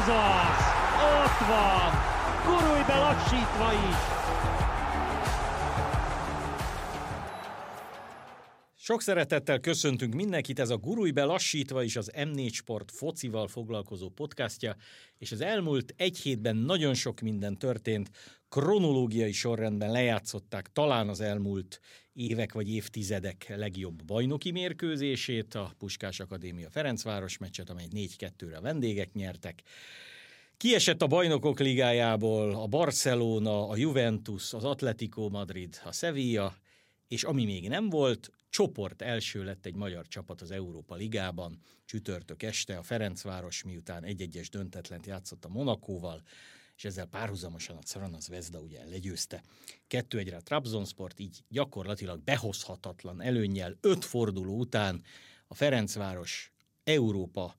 Ez 0.00 0.08
az! 0.08 0.64
Ott 1.22 1.46
van! 1.48 1.90
Gurulj 2.44 2.82
be 2.86 2.98
lassítva 2.98 3.72
is! 3.72 3.96
Sok 8.90 9.02
szeretettel 9.02 9.60
köszöntünk 9.60 10.14
mindenkit, 10.14 10.58
ez 10.58 10.70
a 10.70 10.76
Gurulj 10.76 11.10
be 11.10 11.24
lassítva 11.24 11.82
is 11.82 11.96
az 11.96 12.10
M4 12.14 12.52
Sport 12.52 12.90
focival 12.90 13.48
foglalkozó 13.48 14.08
podcastja, 14.08 14.76
és 15.18 15.32
az 15.32 15.40
elmúlt 15.40 15.94
egy 15.96 16.18
hétben 16.18 16.56
nagyon 16.56 16.94
sok 16.94 17.20
minden 17.20 17.58
történt, 17.58 18.10
kronológiai 18.48 19.32
sorrendben 19.32 19.90
lejátszották 19.90 20.72
talán 20.72 21.08
az 21.08 21.20
elmúlt 21.20 21.80
évek 22.12 22.52
vagy 22.52 22.74
évtizedek 22.74 23.52
legjobb 23.56 24.04
bajnoki 24.04 24.50
mérkőzését, 24.50 25.54
a 25.54 25.74
Puskás 25.78 26.20
Akadémia 26.20 26.70
Ferencváros 26.70 27.38
meccset, 27.38 27.70
amely 27.70 27.86
4-2-re 27.94 28.56
a 28.56 28.60
vendégek 28.60 29.12
nyertek. 29.12 29.62
Kiesett 30.56 31.02
a 31.02 31.06
bajnokok 31.06 31.58
ligájából 31.58 32.54
a 32.54 32.66
Barcelona, 32.66 33.68
a 33.68 33.76
Juventus, 33.76 34.52
az 34.52 34.64
Atletico 34.64 35.28
Madrid, 35.28 35.80
a 35.84 35.92
Sevilla, 35.92 36.54
és 37.08 37.22
ami 37.22 37.44
még 37.44 37.68
nem 37.68 37.88
volt, 37.88 38.30
csoport 38.50 39.02
első 39.02 39.44
lett 39.44 39.66
egy 39.66 39.74
magyar 39.74 40.06
csapat 40.06 40.40
az 40.40 40.50
Európa 40.50 40.94
Ligában, 40.94 41.58
csütörtök 41.84 42.42
este 42.42 42.78
a 42.78 42.82
Ferencváros 42.82 43.62
miután 43.62 44.04
egy-egyes 44.04 44.48
döntetlent 44.48 45.06
játszott 45.06 45.44
a 45.44 45.48
Monakóval, 45.48 46.22
és 46.76 46.84
ezzel 46.84 47.06
párhuzamosan 47.06 47.76
a 47.76 47.80
Crana 47.82 48.20
Zvezda 48.20 48.60
ugye 48.60 48.84
legyőzte. 48.84 49.42
Kettő 49.86 50.18
egyre 50.18 50.36
a 50.36 50.42
Trabzonsport 50.42 51.18
így 51.18 51.44
gyakorlatilag 51.48 52.22
behozhatatlan 52.22 53.22
előnnyel 53.22 53.76
öt 53.80 54.04
forduló 54.04 54.58
után 54.58 55.02
a 55.46 55.54
Ferencváros 55.54 56.52
Európa 56.84 57.56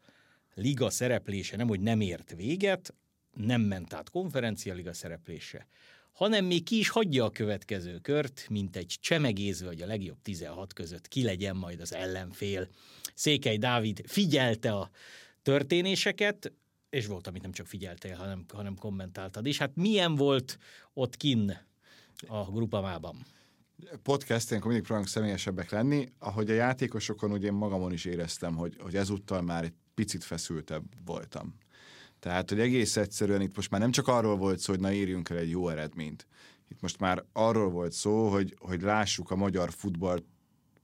Liga 0.53 0.89
szereplése 0.89 1.58
nem, 1.58 1.67
hogy 1.67 1.80
nem 1.80 2.02
ért 2.02 2.34
véget, 2.36 2.94
nem 3.34 3.62
ment 3.62 3.94
át 3.94 4.09
konferencia 4.09 4.73
liga 4.73 4.94
szereplése, 4.94 5.67
hanem 6.12 6.45
még 6.45 6.64
ki 6.64 6.78
is 6.78 6.90
hagyja 6.90 7.26
a 7.26 7.30
következő 7.30 7.98
kört, 7.98 8.45
mint 8.50 8.76
egy 8.76 8.98
csemegézve, 9.00 9.67
hogy 9.67 9.81
a 9.81 9.86
legjobb 9.86 10.22
16 10.22 10.73
között 10.73 11.08
ki 11.08 11.23
legyen 11.23 11.56
majd 11.56 11.80
az 11.80 11.94
ellenfél. 11.94 12.67
Székely 13.14 13.58
Dávid 13.58 14.02
figyelte 14.06 14.73
a 14.73 14.89
történéseket, 15.42 16.52
és 16.89 17.06
volt, 17.06 17.28
amit 17.28 17.42
nem 17.42 17.52
csak 17.52 17.66
figyeltél, 17.66 18.16
hanem, 18.16 18.45
hanem 18.54 18.76
kommentáltad 18.76 19.45
is. 19.45 19.58
Hát 19.58 19.76
milyen 19.76 20.16
volt 20.16 20.58
ott 20.94 21.17
kin 21.17 21.58
a 22.28 22.52
grupamában? 22.52 23.26
Podcast, 24.04 24.52
akkor 24.52 24.66
mindig 24.66 24.84
próbálunk 24.84 25.09
személyesebbek 25.09 25.70
lenni. 25.70 26.08
Ahogy 26.20 26.50
a 26.50 26.54
játékosokon, 26.54 27.32
ugye 27.32 27.48
én 27.48 27.54
magamon 27.54 27.94
is 27.94 28.06
éreztem, 28.06 28.56
hogy, 28.56 28.76
hogy 28.80 28.95
ezúttal 28.95 29.42
már 29.42 29.64
egy 29.64 29.73
picit 29.94 30.23
feszültebb 30.23 30.84
voltam. 31.06 31.56
Tehát, 32.22 32.50
hogy 32.50 32.59
egész 32.59 32.97
egyszerűen 32.97 33.41
itt 33.41 33.55
most 33.55 33.69
már 33.69 33.81
nem 33.81 33.91
csak 33.91 34.08
arról 34.08 34.38
volt 34.38 34.59
szó, 34.59 34.73
hogy 34.73 34.81
na 34.81 34.91
írjunk 34.91 35.30
el 35.30 35.38
egy 35.38 35.50
jó 35.50 35.69
eredményt. 35.69 36.27
Itt 36.69 36.81
most 36.81 37.00
már 37.00 37.23
arról 37.33 37.69
volt 37.69 37.91
szó, 37.91 38.30
hogy, 38.30 38.55
hogy 38.59 38.81
lássuk 38.81 39.31
a 39.31 39.36
magyar 39.36 39.72
futball, 39.72 40.23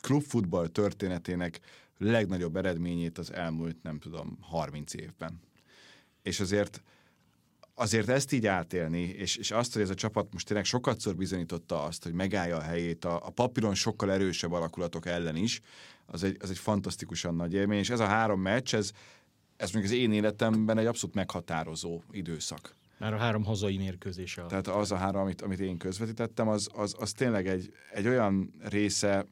klubfutball 0.02 0.68
történetének 0.68 1.60
legnagyobb 1.98 2.56
eredményét 2.56 3.18
az 3.18 3.34
elmúlt, 3.34 3.84
nem 3.84 4.00
tudom, 4.00 4.38
30 4.42 4.94
évben. 4.94 5.40
És 6.22 6.40
azért 6.40 6.82
azért 7.80 8.10
ezt 8.10 8.32
így 8.32 8.46
átélni, 8.46 9.02
és, 9.02 9.36
és 9.36 9.52
azt, 9.52 9.74
hogy 9.74 9.82
ez 9.82 9.90
a 9.90 9.96
csapat 9.96 10.34
most 10.34 10.46
tényleg 10.48 10.66
sokatszor 10.66 11.16
bizonyította 11.16 11.84
azt, 11.84 12.04
hogy 12.04 12.14
megállja 12.14 12.58
a 12.58 12.62
helyét 12.62 13.06
a, 13.06 13.26
a 13.26 13.30
papíron 13.30 13.76
sokkal 13.76 14.12
erősebb 14.12 14.52
alakulatok 14.52 15.06
ellen 15.06 15.36
is, 15.36 15.62
az 16.06 16.24
egy, 16.24 16.38
az 16.40 16.50
egy 16.50 16.58
fantasztikusan 16.58 17.36
nagy 17.36 17.54
élmény, 17.54 17.80
és 17.80 17.90
ez 17.90 18.00
a 18.00 18.06
három 18.06 18.42
meccs, 18.42 18.74
ez, 18.76 18.92
ez 19.58 19.72
még 19.72 19.84
az 19.84 19.92
én 19.92 20.14
életemben 20.14 20.78
egy 20.78 20.86
abszolút 20.86 21.16
meghatározó 21.16 22.02
időszak. 22.12 22.76
Már 22.98 23.14
a 23.14 23.18
három 23.18 23.44
hazai 23.44 23.78
mérkőzés. 23.78 24.38
A... 24.38 24.46
Tehát 24.46 24.68
az 24.68 24.92
a 24.92 24.96
három, 24.96 25.22
amit, 25.22 25.42
amit 25.42 25.60
én 25.60 25.78
közvetítettem, 25.78 26.48
az, 26.48 26.70
az, 26.74 26.96
az 27.00 27.12
tényleg 27.12 27.48
egy, 27.48 27.74
egy 27.94 28.08
olyan 28.08 28.54
része, 28.60 29.26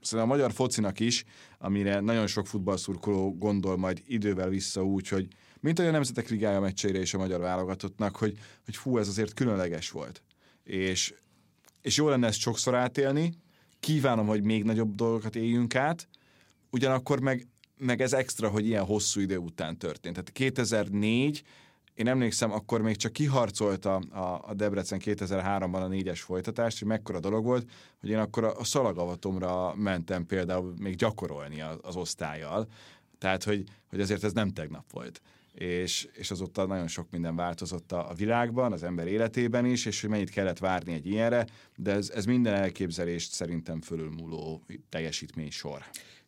szóval 0.00 0.26
a 0.26 0.28
magyar 0.28 0.52
focinak 0.52 1.00
is, 1.00 1.24
amire 1.58 2.00
nagyon 2.00 2.26
sok 2.26 2.46
futballszurkoló 2.46 3.36
gondol 3.38 3.76
majd 3.76 4.02
idővel 4.06 4.48
vissza 4.48 4.84
úgy, 4.84 5.08
hogy 5.08 5.28
mint 5.60 5.78
olyan 5.78 5.92
nemzetek 5.92 6.28
ligája 6.28 6.60
meccseire 6.60 6.98
és 6.98 7.14
a 7.14 7.18
magyar 7.18 7.40
válogatottnak, 7.40 8.16
hogy, 8.16 8.38
hogy 8.64 8.76
fú, 8.76 8.98
ez 8.98 9.08
azért 9.08 9.34
különleges 9.34 9.90
volt. 9.90 10.22
És, 10.64 11.14
és 11.82 11.96
jó 11.96 12.08
lenne 12.08 12.26
ezt 12.26 12.38
sokszor 12.38 12.74
átélni, 12.74 13.32
kívánom, 13.80 14.26
hogy 14.26 14.42
még 14.42 14.64
nagyobb 14.64 14.94
dolgokat 14.94 15.36
éljünk 15.36 15.74
át, 15.74 16.08
ugyanakkor 16.70 17.20
meg 17.20 17.46
meg 17.78 18.00
ez 18.00 18.12
extra, 18.12 18.48
hogy 18.48 18.66
ilyen 18.66 18.84
hosszú 18.84 19.20
idő 19.20 19.36
után 19.36 19.78
történt. 19.78 20.14
Tehát 20.14 20.32
2004, 20.32 21.42
én 21.94 22.08
emlékszem, 22.08 22.52
akkor 22.52 22.82
még 22.82 22.96
csak 22.96 23.12
kiharcolta 23.12 23.94
a, 23.94 24.48
a 24.48 24.54
Debrecen 24.54 25.00
2003-ban 25.04 25.82
a 25.82 25.86
négyes 25.86 26.20
folytatást, 26.20 26.78
hogy 26.78 26.88
mekkora 26.88 27.20
dolog 27.20 27.44
volt, 27.44 27.70
hogy 28.00 28.10
én 28.10 28.18
akkor 28.18 28.44
a, 28.44 28.58
a 28.58 28.64
szalagavatomra 28.64 29.74
mentem 29.74 30.26
például 30.26 30.74
még 30.78 30.96
gyakorolni 30.96 31.60
az, 31.60 31.78
az 31.82 31.96
osztályjal. 31.96 32.66
Tehát, 33.18 33.44
hogy, 33.44 33.64
hogy 33.88 34.00
azért 34.00 34.24
ez 34.24 34.32
nem 34.32 34.50
tegnap 34.50 34.92
volt 34.92 35.20
és, 35.56 36.08
és 36.12 36.30
azóta 36.30 36.66
nagyon 36.66 36.88
sok 36.88 37.10
minden 37.10 37.36
változott 37.36 37.92
a, 37.92 38.12
világban, 38.16 38.72
az 38.72 38.82
ember 38.82 39.06
életében 39.06 39.64
is, 39.64 39.86
és 39.86 40.00
hogy 40.00 40.10
mennyit 40.10 40.30
kellett 40.30 40.58
várni 40.58 40.92
egy 40.92 41.06
ilyenre, 41.06 41.46
de 41.76 41.92
ez, 41.92 42.10
ez 42.10 42.24
minden 42.24 42.54
elképzelést 42.54 43.32
szerintem 43.32 43.80
fölülmúló 43.80 44.62
teljesítmény 44.88 45.50
sor. 45.50 45.84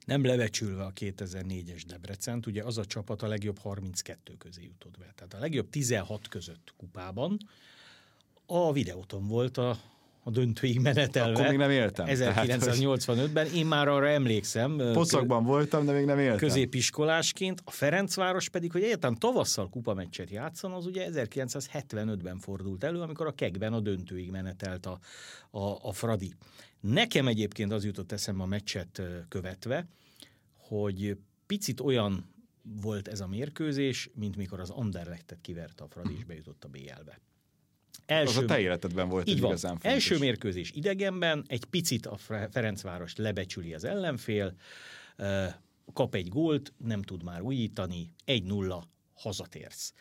Nem 0.08 0.24
lebecsülve 0.24 0.84
a 0.84 0.92
2004-es 0.92 1.82
Debrecent, 1.86 2.46
ugye 2.46 2.62
az 2.62 2.78
a 2.78 2.84
csapat 2.84 3.22
a 3.22 3.26
legjobb 3.26 3.58
32 3.58 4.34
közé 4.38 4.62
jutott 4.62 4.98
be. 4.98 5.12
Tehát 5.14 5.34
a 5.34 5.38
legjobb 5.38 5.70
16 5.70 6.28
között 6.28 6.74
kupában 6.76 7.38
a 8.46 8.72
videóton 8.72 9.26
volt 9.26 9.56
a 9.56 9.78
a 10.28 10.30
döntőig 10.30 10.80
menetelve. 10.80 11.32
Akkor 11.32 11.48
még 11.48 11.58
nem 11.58 11.70
éltem. 11.70 12.06
1985-ben. 12.08 13.46
Én 13.46 13.66
már 13.66 13.88
arra 13.88 14.08
emlékszem. 14.08 14.76
Pocakban 14.92 15.44
voltam, 15.44 15.84
de 15.84 15.92
még 15.92 16.04
nem 16.04 16.18
éltem. 16.18 16.36
Középiskolásként. 16.36 17.62
A 17.64 17.70
Ferencváros 17.70 18.48
pedig, 18.48 18.72
hogy 18.72 18.82
egyáltalán 18.82 19.18
tavasszal 19.18 19.68
kupameccset 19.68 20.30
játszan, 20.30 20.72
az 20.72 20.86
ugye 20.86 21.08
1975-ben 21.12 22.38
fordult 22.38 22.84
elő, 22.84 23.00
amikor 23.00 23.26
a 23.26 23.32
kegben 23.32 23.72
a 23.72 23.80
döntőig 23.80 24.30
menetelt 24.30 24.86
a, 24.86 24.98
a, 25.50 25.78
a 25.82 25.92
Fradi. 25.92 26.34
Nekem 26.80 27.28
egyébként 27.28 27.72
az 27.72 27.84
jutott 27.84 28.12
eszembe 28.12 28.42
a 28.42 28.46
meccset 28.46 29.02
követve, 29.28 29.86
hogy 30.56 31.16
picit 31.46 31.80
olyan 31.80 32.34
volt 32.62 33.08
ez 33.08 33.20
a 33.20 33.26
mérkőzés, 33.26 34.10
mint 34.14 34.36
mikor 34.36 34.60
az 34.60 34.70
Anderlechtet 34.70 35.40
kiverte 35.40 35.84
a 35.84 35.88
Fradi, 35.88 36.14
és 36.16 36.24
bejutott 36.24 36.64
a 36.64 36.68
BL-be. 36.68 37.20
Első, 38.06 38.36
az 38.38 38.42
a 38.42 38.44
te 38.44 38.60
életedben 38.60 39.08
volt 39.08 39.28
így 39.28 39.40
van. 39.40 39.50
igazán 39.50 39.70
fontos. 39.70 39.92
Első 39.92 40.18
mérkőzés 40.18 40.70
idegenben, 40.70 41.44
egy 41.46 41.64
picit 41.64 42.06
a 42.06 42.16
Ferencváros 42.50 43.16
lebecsüli 43.16 43.74
az 43.74 43.84
ellenfél, 43.84 44.54
kap 45.92 46.14
egy 46.14 46.28
gólt, 46.28 46.72
nem 46.76 47.02
tud 47.02 47.22
már 47.22 47.42
újítani, 47.42 48.12
1-0, 48.26 48.82
hazatérsz. 49.14 49.92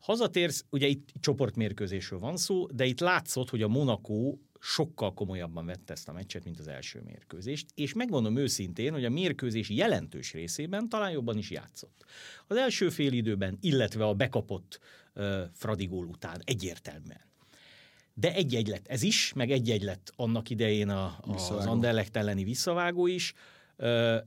Hazatérsz, 0.00 0.64
ugye 0.70 0.86
itt 0.86 1.08
csoportmérkőzésről 1.20 2.18
van 2.18 2.36
szó, 2.36 2.66
de 2.66 2.84
itt 2.84 3.00
látszott, 3.00 3.50
hogy 3.50 3.62
a 3.62 3.68
Monaco 3.68 4.36
sokkal 4.68 5.14
komolyabban 5.14 5.66
vette 5.66 5.92
ezt 5.92 6.08
a 6.08 6.12
meccset, 6.12 6.44
mint 6.44 6.58
az 6.58 6.68
első 6.68 7.02
mérkőzést, 7.04 7.66
és 7.74 7.92
megmondom 7.92 8.36
őszintén, 8.36 8.92
hogy 8.92 9.04
a 9.04 9.10
mérkőzés 9.10 9.68
jelentős 9.68 10.32
részében 10.32 10.88
talán 10.88 11.10
jobban 11.10 11.38
is 11.38 11.50
játszott. 11.50 12.04
Az 12.46 12.56
első 12.56 12.88
fél 12.88 13.12
időben, 13.12 13.58
illetve 13.60 14.04
a 14.04 14.14
bekapott 14.14 14.80
uh, 15.14 15.42
Fradigól 15.54 16.06
után 16.06 16.42
egyértelműen 16.44 17.24
de 18.18 18.34
egy-egy 18.34 18.66
lett 18.66 18.86
ez 18.86 19.02
is, 19.02 19.32
meg 19.32 19.50
egy-egy 19.50 19.82
lett 19.82 20.12
annak 20.16 20.50
idején 20.50 20.88
a, 20.88 21.04
a, 21.04 21.34
az 21.34 21.66
Anderlecht 21.66 22.16
elleni 22.16 22.44
visszavágó 22.44 23.06
is. 23.06 23.34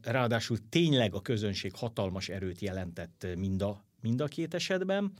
Ráadásul 0.01 0.57
tényleg 0.69 1.13
a 1.13 1.21
közönség 1.21 1.71
hatalmas 1.75 2.29
erőt 2.29 2.61
jelentett 2.61 3.27
mind 3.37 3.61
a, 3.61 3.85
mind 4.01 4.21
a 4.21 4.27
két 4.27 4.53
esetben 4.53 5.13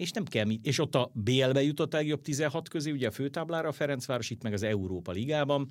és 0.00 0.10
nem 0.10 0.24
kell, 0.24 0.48
és 0.62 0.78
ott 0.78 0.94
a 0.94 1.10
BL-be 1.14 1.62
jutott 1.62 1.94
a 1.94 1.96
legjobb 1.96 2.22
16 2.22 2.68
közé, 2.68 2.90
ugye 2.90 3.06
a 3.06 3.10
főtáblára 3.10 3.68
a 3.68 3.72
Ferencváros, 3.72 4.30
itt 4.30 4.42
meg 4.42 4.52
az 4.52 4.62
Európa 4.62 5.12
Ligában. 5.12 5.70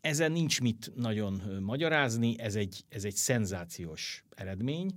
Ezen 0.00 0.32
nincs 0.32 0.60
mit 0.60 0.92
nagyon 0.94 1.42
magyarázni, 1.60 2.38
ez 2.38 2.54
egy, 2.54 2.84
ez 2.88 3.04
egy 3.04 3.14
szenzációs 3.14 4.24
eredmény. 4.34 4.90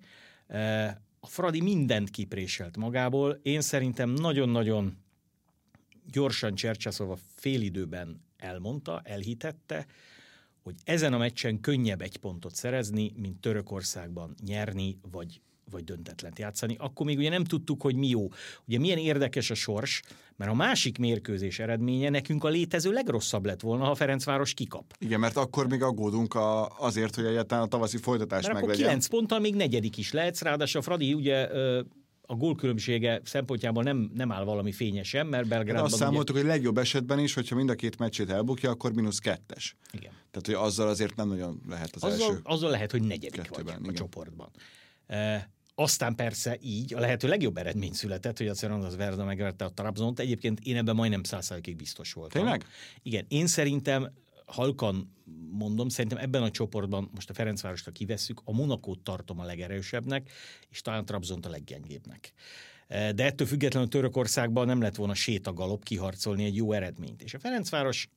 A 1.19 1.27
Fradi 1.27 1.61
mindent 1.61 2.09
kipréselt 2.09 2.77
magából. 2.77 3.39
Én 3.41 3.61
szerintem 3.61 4.09
nagyon-nagyon 4.09 4.97
gyorsan 6.11 6.55
Csercsaszova 6.55 7.17
félidőben 7.35 8.23
elmondta, 8.37 9.01
elhitette, 9.03 9.85
hogy 10.63 10.75
ezen 10.83 11.13
a 11.13 11.17
meccsen 11.17 11.59
könnyebb 11.59 12.01
egy 12.01 12.17
pontot 12.17 12.55
szerezni, 12.55 13.13
mint 13.15 13.41
Törökországban 13.41 14.35
nyerni, 14.45 14.97
vagy 15.11 15.41
vagy 15.71 15.83
döntetlent 15.83 16.39
játszani, 16.39 16.75
akkor 16.79 17.05
még 17.05 17.17
ugye 17.17 17.29
nem 17.29 17.43
tudtuk, 17.43 17.81
hogy 17.81 17.95
mi 17.95 18.07
jó. 18.07 18.27
Ugye 18.67 18.79
milyen 18.79 18.97
érdekes 18.97 19.49
a 19.49 19.53
sors, 19.53 20.01
mert 20.35 20.51
a 20.51 20.53
másik 20.53 20.97
mérkőzés 20.97 21.59
eredménye 21.59 22.09
nekünk 22.09 22.43
a 22.43 22.47
létező 22.47 22.91
legrosszabb 22.91 23.45
lett 23.45 23.61
volna, 23.61 23.83
ha 23.83 23.95
Ferencváros 23.95 24.53
kikap. 24.53 24.93
Igen, 24.99 25.19
mert 25.19 25.37
akkor 25.37 25.67
még 25.67 25.81
aggódunk 25.81 26.33
a, 26.33 26.67
azért, 26.79 27.15
hogy 27.15 27.25
egyáltalán 27.25 27.63
a 27.63 27.67
tavaszi 27.67 27.97
folytatás 27.97 28.41
mert 28.43 28.53
meglegyen. 28.53 28.83
Akkor 28.83 28.89
9 28.89 29.07
ponttal 29.07 29.39
még 29.39 29.55
negyedik 29.55 29.97
is 29.97 30.11
lehetsz, 30.11 30.41
ráadásul 30.41 30.79
a 30.79 30.83
Fradi 30.83 31.13
ugye 31.13 31.49
a 32.31 32.35
gólkülönbsége 32.35 33.21
szempontjából 33.23 33.83
nem, 33.83 34.11
nem 34.13 34.31
áll 34.31 34.43
valami 34.43 34.71
fényesen, 34.71 35.25
mert 35.25 35.47
Belgrádban... 35.47 35.83
Hát 35.83 35.91
azt 35.91 36.01
számoltuk, 36.01 36.35
ugye... 36.35 36.45
hogy 36.45 36.53
legjobb 36.53 36.77
esetben 36.77 37.19
is, 37.19 37.33
hogyha 37.33 37.55
mind 37.55 37.69
a 37.69 37.75
két 37.75 37.97
meccsét 37.97 38.29
elbukja, 38.29 38.69
akkor 38.69 38.93
mínusz 38.93 39.19
kettes. 39.19 39.75
Igen. 39.91 40.11
Tehát, 40.31 40.45
hogy 40.45 40.67
azzal 40.67 40.87
azért 40.87 41.15
nem 41.15 41.27
nagyon 41.27 41.61
lehet 41.69 41.95
az 41.95 42.03
azzal, 42.03 42.27
első. 42.27 42.39
Azzal 42.43 42.69
lehet, 42.69 42.91
hogy 42.91 43.01
negyedik 43.01 43.49
vagy 43.49 43.67
igen. 43.67 43.85
a 43.87 43.93
csoportban. 43.93 44.49
Aztán 45.75 46.15
persze 46.15 46.57
így 46.61 46.93
a 46.93 46.99
lehető 46.99 47.27
legjobb 47.27 47.57
eredmény 47.57 47.93
született, 47.93 48.37
hogy 48.37 48.47
a 48.47 48.53
Cervantes 48.53 48.95
Verda 48.95 49.23
megverte 49.23 49.65
a 49.65 49.71
Trabzont. 49.71 50.19
Egyébként 50.19 50.59
én 50.59 50.77
ebben 50.77 50.95
majdnem 50.95 51.23
százszázalékig 51.23 51.75
biztos 51.75 52.13
voltam. 52.13 52.41
Tényleg? 52.41 52.65
Igen, 53.01 53.25
én 53.27 53.47
szerintem 53.47 54.13
halkan 54.45 55.15
mondom, 55.51 55.89
szerintem 55.89 56.19
ebben 56.19 56.43
a 56.43 56.51
csoportban, 56.51 57.09
most 57.13 57.29
a 57.29 57.33
Ferencvárosra 57.33 57.91
kivesszük, 57.91 58.41
a 58.43 58.51
Monakót 58.51 58.99
tartom 58.99 59.39
a 59.39 59.43
legerősebbnek, 59.43 60.29
és 60.69 60.81
talán 60.81 61.05
Trabzont 61.05 61.45
a 61.45 61.49
leggyengébbnek. 61.49 62.33
De 62.87 63.25
ettől 63.25 63.47
függetlenül 63.47 63.89
Törökországban 63.89 64.65
nem 64.65 64.81
lett 64.81 64.95
volna 64.95 65.13
sétagalop 65.13 65.83
kiharcolni 65.83 66.43
egy 66.43 66.55
jó 66.55 66.71
eredményt. 66.71 67.21
És 67.21 67.33
a 67.33 67.39
Ferencváros 67.39 68.09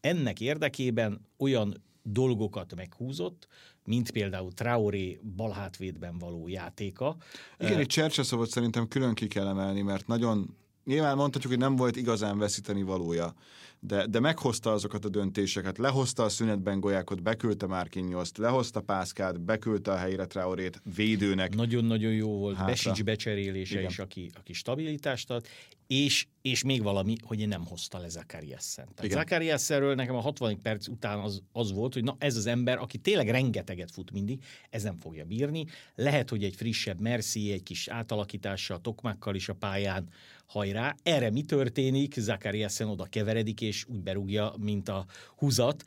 ennek 0.00 0.40
érdekében 0.40 1.28
olyan 1.36 1.82
dolgokat 2.02 2.74
meghúzott, 2.74 3.46
mint 3.84 4.10
például 4.10 4.52
Traoré 4.52 5.20
balhátvédben 5.36 6.18
való 6.18 6.48
játéka. 6.48 7.16
Igen, 7.58 7.80
itt 7.80 7.88
Csercseszovot 7.88 8.50
szerintem 8.50 8.88
külön 8.88 9.14
ki 9.14 9.26
kell 9.26 9.46
emelni, 9.46 9.82
mert 9.82 10.06
nagyon 10.06 10.56
nyilván 10.84 11.16
mondhatjuk, 11.16 11.52
hogy 11.52 11.62
nem 11.62 11.76
volt 11.76 11.96
igazán 11.96 12.38
veszíteni 12.38 12.82
valója, 12.82 13.34
de, 13.80 14.06
de 14.06 14.20
meghozta 14.20 14.72
azokat 14.72 15.04
a 15.04 15.08
döntéseket, 15.08 15.78
lehozta 15.78 16.22
a 16.22 16.28
szünetben 16.28 16.80
golyákot, 16.80 17.22
beküldte 17.22 17.66
Márkinyoszt, 17.66 18.38
lehozta 18.38 18.80
Pászkát, 18.80 19.40
beküldte 19.40 19.92
a 19.92 19.96
helyre 19.96 20.26
Traorét 20.26 20.82
védőnek. 20.94 21.54
Nagyon-nagyon 21.54 22.12
jó 22.12 22.38
volt, 22.38 22.56
hátra. 22.56 22.72
Besics 22.72 23.04
becserélése 23.04 23.78
Igen. 23.78 23.90
is, 23.90 23.98
aki, 23.98 24.30
aki 24.34 24.52
stabilitást 24.52 25.30
ad, 25.30 25.46
és, 25.92 26.26
és 26.42 26.62
még 26.62 26.82
valami, 26.82 27.16
hogy 27.22 27.48
nem 27.48 27.66
hozta 27.66 27.98
le 27.98 28.08
Zakariassen. 28.08 28.88
Tehát 28.94 29.12
Zakariassenről 29.12 29.94
nekem 29.94 30.14
a 30.14 30.20
60. 30.20 30.60
perc 30.62 30.88
után 30.88 31.18
az, 31.18 31.42
az 31.52 31.72
volt, 31.72 31.92
hogy 31.92 32.04
na 32.04 32.16
ez 32.18 32.36
az 32.36 32.46
ember, 32.46 32.78
aki 32.78 32.98
tényleg 32.98 33.28
rengeteget 33.28 33.90
fut 33.90 34.10
mindig, 34.10 34.44
ez 34.70 34.82
nem 34.82 34.96
fogja 34.96 35.24
bírni. 35.24 35.66
Lehet, 35.94 36.30
hogy 36.30 36.44
egy 36.44 36.54
frissebb 36.54 37.00
Merci, 37.00 37.52
egy 37.52 37.62
kis 37.62 37.88
átalakítással, 37.88 38.80
tokmákkal 38.80 39.34
is 39.34 39.48
a 39.48 39.54
pályán 39.54 40.08
hajrá. 40.46 40.94
Erre 41.02 41.30
mi 41.30 41.42
történik? 41.42 42.14
Zakariassen 42.14 42.88
oda 42.88 43.04
keveredik, 43.04 43.60
és 43.60 43.84
úgy 43.88 44.02
berúgja, 44.02 44.54
mint 44.58 44.88
a 44.88 45.06
húzat. 45.36 45.84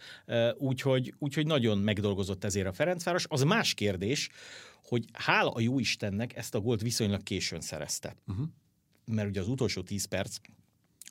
Úgyhogy, 0.57 1.13
úgyhogy 1.19 1.47
nagyon 1.47 1.77
megdolgozott 1.77 2.43
ezért 2.43 2.67
a 2.67 2.73
Ferencváros. 2.73 3.25
Az 3.29 3.43
más 3.43 3.73
kérdés, 3.73 4.29
hogy 4.83 5.05
hála 5.13 5.51
a 5.51 5.59
jó 5.59 5.79
Istennek 5.79 6.35
ezt 6.35 6.55
a 6.55 6.59
gólt 6.59 6.81
viszonylag 6.81 7.23
későn 7.23 7.61
szerezte. 7.61 8.15
Uh-huh 8.27 8.47
mert 9.05 9.27
ugye 9.27 9.39
az 9.39 9.47
utolsó 9.47 9.81
10 9.81 10.05
perc, 10.05 10.35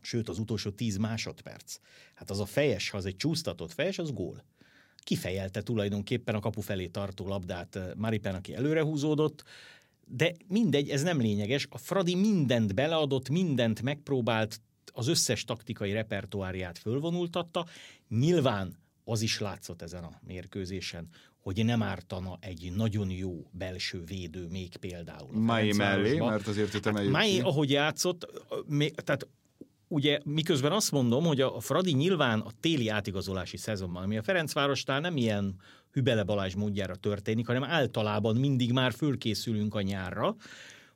sőt 0.02 0.28
az 0.28 0.38
utolsó 0.38 0.70
10 0.70 0.96
másodperc, 0.96 1.78
hát 2.14 2.30
az 2.30 2.40
a 2.40 2.46
fejes, 2.46 2.90
ha 2.90 2.96
az 2.96 3.06
egy 3.06 3.16
csúsztatott 3.16 3.72
fejes, 3.72 3.98
az 3.98 4.12
gól. 4.12 4.44
Kifejelte 4.98 5.62
tulajdonképpen 5.62 6.34
a 6.34 6.40
kapu 6.40 6.60
felé 6.60 6.86
tartó 6.86 7.28
labdát 7.28 7.76
eh, 7.76 7.90
Maripen, 7.96 8.34
aki 8.34 8.54
előrehúzódott, 8.54 9.44
de 10.06 10.32
mindegy, 10.48 10.88
ez 10.88 11.02
nem 11.02 11.20
lényeges. 11.20 11.66
A 11.70 11.78
Fradi 11.78 12.14
mindent 12.14 12.74
beleadott, 12.74 13.28
mindent 13.28 13.82
megpróbált, 13.82 14.60
az 14.92 15.08
összes 15.08 15.44
taktikai 15.44 15.92
repertoáriát 15.92 16.78
fölvonultatta. 16.78 17.66
Nyilván 18.08 18.76
az 19.04 19.20
is 19.20 19.38
látszott 19.38 19.82
ezen 19.82 20.04
a 20.04 20.20
mérkőzésen, 20.26 21.08
hogy 21.44 21.64
nem 21.64 21.82
ártana 21.82 22.38
egy 22.40 22.72
nagyon 22.76 23.10
jó 23.10 23.46
belső 23.50 24.02
védő 24.04 24.46
még 24.50 24.76
például. 24.76 25.28
Mai 25.32 25.72
mellé, 25.72 26.18
mert 26.18 26.46
azért 26.46 26.74
itt 26.74 26.84
hát 26.84 27.08
Mai, 27.08 27.40
ahogy 27.40 27.70
játszott, 27.70 28.26
még, 28.66 28.94
tehát 28.94 29.28
ugye 29.88 30.18
miközben 30.24 30.72
azt 30.72 30.92
mondom, 30.92 31.24
hogy 31.24 31.40
a 31.40 31.60
Fradi 31.60 31.92
nyilván 31.92 32.40
a 32.40 32.50
téli 32.60 32.88
átigazolási 32.88 33.56
szezonban, 33.56 34.02
ami 34.02 34.16
a 34.16 34.22
Ferencvárosnál 34.22 35.00
nem 35.00 35.16
ilyen 35.16 35.60
Hübele 35.92 36.22
Balázs 36.22 36.54
módjára 36.54 36.94
történik, 36.94 37.46
hanem 37.46 37.64
általában 37.64 38.36
mindig 38.36 38.72
már 38.72 38.92
fölkészülünk 38.92 39.74
a 39.74 39.82
nyárra, 39.82 40.36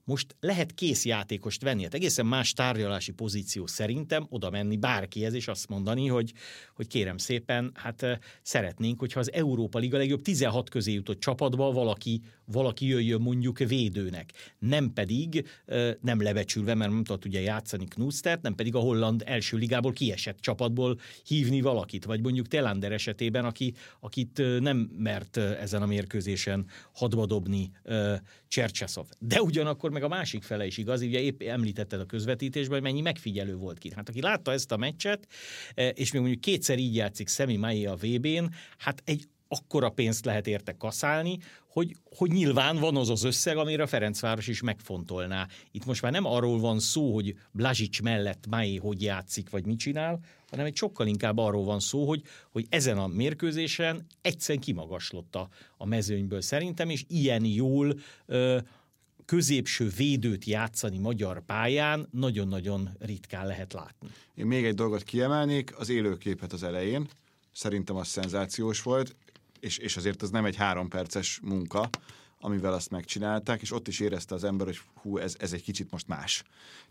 most 0.08 0.37
lehet 0.40 0.72
kész 0.72 1.05
játékost 1.05 1.62
venni. 1.62 1.82
Hát 1.82 1.94
egészen 1.94 2.26
más 2.26 2.52
tárgyalási 2.52 3.12
pozíció 3.12 3.66
szerintem 3.66 4.26
oda 4.31 4.50
menni 4.50 4.76
bárkihez, 4.76 5.34
és 5.34 5.49
azt 5.49 5.69
mondani, 5.69 6.06
hogy, 6.06 6.32
hogy 6.75 6.87
kérem 6.87 7.19
szépen, 7.19 7.70
hát 7.75 8.20
szeretnénk, 8.43 8.99
hogyha 8.99 9.20
az 9.20 9.32
Európa 9.32 9.78
Liga 9.78 9.96
legjobb 9.96 10.22
16 10.22 10.70
közé 10.70 10.93
jutott 10.93 11.20
csapatba 11.20 11.72
valaki, 11.72 12.20
valaki 12.44 12.87
jöjjön 12.87 13.20
mondjuk 13.20 13.58
védőnek. 13.58 14.32
Nem 14.58 14.93
pedig, 14.93 15.49
nem 16.00 16.22
lebecsülve, 16.22 16.75
mert 16.75 16.90
nem 16.90 17.05
tudott 17.05 17.25
ugye 17.25 17.40
játszani 17.40 17.84
Knustert, 17.88 18.43
nem 18.43 18.55
pedig 18.55 18.75
a 18.75 18.78
holland 18.78 19.22
első 19.26 19.56
ligából 19.56 19.93
kiesett 19.93 20.40
csapatból 20.40 20.99
hívni 21.26 21.60
valakit, 21.60 22.05
vagy 22.05 22.20
mondjuk 22.20 22.46
Telander 22.46 22.93
esetében, 22.93 23.44
aki, 23.44 23.75
akit 24.00 24.43
nem 24.60 24.90
mert 24.99 25.37
ezen 25.37 25.82
a 25.82 25.87
mérkőzésen 25.87 26.66
hadba 26.93 27.26
dobni 27.26 27.70
Csercseszov. 28.49 29.06
De 29.19 29.43
ugyanakkor 29.43 29.90
meg 29.98 30.10
a 30.10 30.14
másik 30.14 30.42
fele 30.42 30.66
is 30.66 30.78
igaz, 30.78 31.02
ugye 31.02 31.20
épp 31.20 31.42
említetted 31.42 32.00
a 32.00 32.06
közvetítésben, 32.06 32.80
hogy 32.80 32.88
mennyi 32.88 33.00
megfigyelő 33.00 33.56
volt 33.56 33.78
ki. 33.78 33.92
Hát 33.94 34.08
aki 34.08 34.20
látta 34.20 34.52
ezt 34.52 34.72
a 34.72 34.76
meccset, 34.76 35.26
e, 35.74 35.88
és 35.88 36.12
még 36.12 36.20
mondjuk 36.20 36.42
kétszer 36.42 36.78
így 36.78 36.94
játszik 36.94 37.28
Szemi 37.28 37.56
Mai 37.56 37.86
a 37.86 37.94
VB-n, 37.94 38.44
hát 38.78 39.02
egy 39.04 39.28
akkora 39.48 39.90
pénzt 39.90 40.24
lehet 40.24 40.46
érte 40.46 40.76
kaszálni, 40.76 41.38
hogy, 41.68 41.96
hogy 42.16 42.30
nyilván 42.30 42.76
van 42.76 42.96
az 42.96 43.08
az 43.08 43.24
összeg, 43.24 43.56
amire 43.56 43.82
a 43.82 43.86
Ferencváros 43.86 44.46
is 44.46 44.62
megfontolná. 44.62 45.46
Itt 45.70 45.84
most 45.84 46.02
már 46.02 46.12
nem 46.12 46.24
arról 46.24 46.58
van 46.58 46.78
szó, 46.78 47.14
hogy 47.14 47.34
Blazsics 47.52 48.02
mellett 48.02 48.46
Mai 48.48 48.76
hogy 48.76 49.02
játszik, 49.02 49.50
vagy 49.50 49.66
mit 49.66 49.78
csinál, 49.78 50.20
hanem 50.50 50.66
egy 50.66 50.76
sokkal 50.76 51.06
inkább 51.06 51.38
arról 51.38 51.64
van 51.64 51.80
szó, 51.80 52.06
hogy, 52.06 52.22
hogy 52.50 52.66
ezen 52.68 52.98
a 52.98 53.06
mérkőzésen 53.06 54.06
egyszerűen 54.22 54.64
kimagaslott 54.64 55.34
a, 55.34 55.48
a 55.76 55.86
mezőnyből 55.86 56.40
szerintem, 56.40 56.90
és 56.90 57.04
ilyen 57.08 57.44
jól 57.44 57.98
ö, 58.26 58.58
középső 59.28 59.88
védőt 59.96 60.44
játszani 60.44 60.98
magyar 60.98 61.44
pályán 61.44 62.08
nagyon-nagyon 62.10 62.90
ritkán 62.98 63.46
lehet 63.46 63.72
látni. 63.72 64.08
Én 64.34 64.46
még 64.46 64.64
egy 64.64 64.75
dolgot 64.75 65.02
kiemelnék, 65.02 65.78
az 65.78 65.88
élőképet 65.88 66.52
az 66.52 66.62
elején. 66.62 67.08
Szerintem 67.52 67.96
az 67.96 68.08
szenzációs 68.08 68.82
volt, 68.82 69.16
és, 69.60 69.78
és 69.78 69.96
azért 69.96 70.22
ez 70.22 70.30
nem 70.30 70.44
egy 70.44 70.56
három 70.56 70.88
perces 70.88 71.40
munka, 71.42 71.88
amivel 72.40 72.72
azt 72.72 72.90
megcsinálták, 72.90 73.60
és 73.62 73.72
ott 73.72 73.88
is 73.88 74.00
érezte 74.00 74.34
az 74.34 74.44
ember, 74.44 74.66
hogy 74.66 74.80
hú, 74.94 75.19
ez, 75.19 75.36
ez 75.38 75.52
egy 75.52 75.62
kicsit 75.62 75.90
most 75.90 76.06
más. 76.06 76.42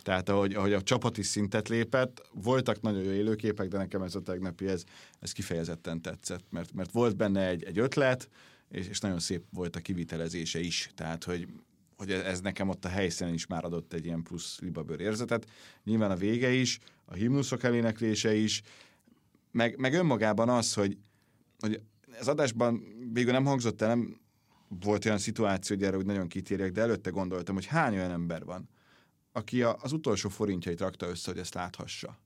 Tehát 0.01 0.29
ahogy, 0.29 0.53
ahogy 0.53 0.73
a 0.73 0.81
csapat 0.81 1.23
szintet 1.23 1.69
lépett, 1.69 2.21
voltak 2.33 2.81
nagyon 2.81 3.03
jó 3.03 3.11
élőképek, 3.11 3.67
de 3.67 3.77
nekem 3.77 4.01
ez 4.01 4.15
a 4.15 4.21
tegnapi, 4.21 4.67
ez, 4.67 4.83
ez 5.19 5.31
kifejezetten 5.31 6.01
tetszett, 6.01 6.43
mert, 6.49 6.73
mert 6.73 6.91
volt 6.91 7.15
benne 7.15 7.47
egy, 7.47 7.63
egy 7.63 7.79
ötlet, 7.79 8.29
és, 8.69 8.87
és 8.87 8.99
nagyon 8.99 9.19
szép 9.19 9.43
volt 9.49 9.75
a 9.75 9.79
kivitelezése 9.79 10.59
is. 10.59 10.91
Tehát, 10.95 11.23
hogy 11.23 11.47
hogy 11.97 12.11
ez 12.11 12.41
nekem 12.41 12.69
ott 12.69 12.85
a 12.85 12.89
helyszínen 12.89 13.33
is 13.33 13.47
már 13.47 13.65
adott 13.65 13.93
egy 13.93 14.05
ilyen 14.05 14.23
plusz 14.23 14.59
libabőr 14.59 14.99
érzetet. 14.99 15.49
Nyilván 15.83 16.11
a 16.11 16.15
vége 16.15 16.51
is, 16.51 16.79
a 17.05 17.13
himnuszok 17.13 17.63
eléneklése 17.63 18.35
is, 18.35 18.61
meg, 19.51 19.77
meg 19.77 19.93
önmagában 19.93 20.49
az, 20.49 20.73
hogy, 20.73 20.97
hogy 21.59 21.81
ez 22.19 22.27
adásban 22.27 22.83
végül 23.13 23.31
nem 23.31 23.45
hangzott 23.45 23.81
el, 23.81 23.87
nem 23.87 24.19
volt 24.67 25.05
olyan 25.05 25.17
szituáció, 25.17 25.75
hogy 25.75 25.85
erre 25.85 25.97
úgy 25.97 26.05
nagyon 26.05 26.27
kitérjek, 26.27 26.71
de 26.71 26.81
előtte 26.81 27.09
gondoltam, 27.09 27.55
hogy 27.55 27.65
hány 27.65 27.93
olyan 27.93 28.11
ember 28.11 28.45
van, 28.45 28.69
aki 29.31 29.63
a, 29.63 29.77
az 29.81 29.91
utolsó 29.91 30.29
forintjait 30.29 30.79
rakta 30.79 31.07
össze, 31.07 31.31
hogy 31.31 31.39
ezt 31.39 31.53
láthassa. 31.53 32.17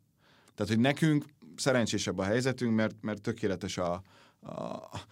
Tehát, 0.55 0.71
hogy 0.71 0.79
nekünk 0.81 1.25
szerencsésebb 1.55 2.17
a 2.17 2.23
helyzetünk, 2.23 2.75
mert, 2.75 2.95
mert 3.01 3.21
tökéletes 3.21 3.77
a, 3.77 4.03
a, 4.39 4.51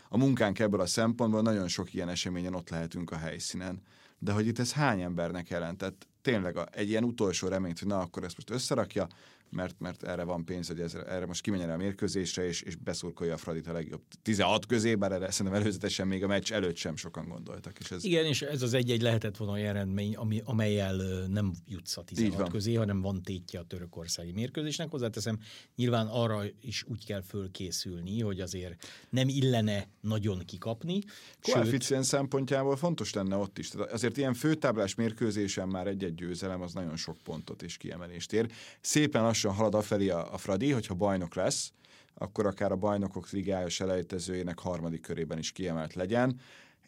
a 0.10 0.18
munkánk 0.18 0.60
ebből 0.60 0.80
a 0.80 0.86
szempontból, 0.86 1.42
nagyon 1.42 1.68
sok 1.68 1.94
ilyen 1.94 2.10
eseményen 2.10 2.54
ott 2.54 2.70
lehetünk 2.70 3.12
a 3.12 3.18
helyszínen 3.18 3.82
de 4.20 4.32
hogy 4.32 4.48
itt 4.48 4.60
ez 4.60 4.74
hány 4.74 5.02
embernek 5.02 5.50
jelentett 5.50 6.08
tényleg 6.32 6.58
egy 6.72 6.90
ilyen 6.90 7.04
utolsó 7.04 7.48
reményt, 7.48 7.80
hogy 7.80 7.88
na 7.88 8.00
akkor 8.00 8.24
ezt 8.24 8.36
most 8.36 8.50
összerakja, 8.50 9.08
mert, 9.52 9.80
mert 9.80 10.04
erre 10.04 10.24
van 10.24 10.46
pénz, 10.46 10.68
hogy 10.68 10.80
ez, 10.80 10.94
erre 10.94 11.26
most 11.26 11.42
kimenjen 11.42 11.70
a 11.70 11.78
mérkőzésre, 11.78 12.46
és, 12.46 12.62
és 12.62 12.76
beszurkolja 12.76 13.34
a 13.34 13.38
Fradit 13.38 13.68
a 13.68 13.72
legjobb 13.72 14.02
16 14.22 14.66
közé, 14.66 14.96
bár 14.96 15.12
erre 15.12 15.32
szerintem 15.32 15.62
előzetesen 15.62 16.08
még 16.08 16.24
a 16.24 16.28
meccs 16.28 16.52
előtt 16.52 16.76
sem 16.76 16.96
sokan 16.96 17.28
gondoltak. 17.28 17.80
És 17.80 17.92
ez... 17.92 18.04
Igen, 18.04 18.26
és 18.26 18.42
ez 18.42 18.62
az 18.62 18.74
egy-egy 18.74 19.02
lehetett 19.02 19.38
volna 19.38 19.54
olyan 19.54 19.76
eredmény, 19.76 20.16
ami, 20.16 20.42
amelyel 20.46 20.96
nem 21.28 21.54
jutsz 21.68 21.98
a 21.98 22.04
16 22.04 22.50
közé, 22.50 22.74
hanem 22.74 23.02
van 23.02 23.22
tétje 23.22 23.60
a 23.60 23.64
törökországi 23.64 24.32
mérkőzésnek. 24.32 24.90
Hozzáteszem, 24.90 25.40
nyilván 25.76 26.08
arra 26.08 26.44
is 26.62 26.84
úgy 26.88 27.06
kell 27.06 27.22
fölkészülni, 27.22 28.22
hogy 28.22 28.40
azért 28.40 28.88
nem 29.10 29.28
illene 29.28 29.88
nagyon 30.02 30.46
kikapni. 30.46 31.00
Koeficient 31.42 32.04
szempontjából 32.04 32.76
fontos 32.76 33.14
lenne 33.14 33.36
ott 33.36 33.58
is. 33.58 33.70
Tehát 33.70 33.92
azért 33.92 34.18
ilyen 34.18 34.34
főtáblás 34.34 34.96
mérkőzésen 34.96 35.68
már 35.68 35.88
egy-egy 35.88 36.19
győzelem 36.20 36.62
az 36.62 36.74
nagyon 36.74 36.96
sok 36.96 37.18
pontot 37.24 37.62
és 37.62 37.78
kiemelést 37.78 38.34
ér. 38.34 38.52
Szépen 38.82 39.22
lassan 39.22 39.54
halad 39.54 39.76
afelé 39.76 40.10
a, 40.10 40.34
a 40.34 40.38
Fradi, 40.38 40.72
hogyha 40.72 40.94
bajnok 40.94 41.36
lesz, 41.36 41.72
akkor 42.14 42.46
akár 42.46 42.72
a 42.72 42.76
bajnokok 42.76 43.30
ligája 43.30 43.70
selejtezőjének 43.70 44.60
harmadik 44.60 45.02
körében 45.02 45.38
is 45.38 45.52
kiemelt 45.52 45.94
legyen, 45.94 46.40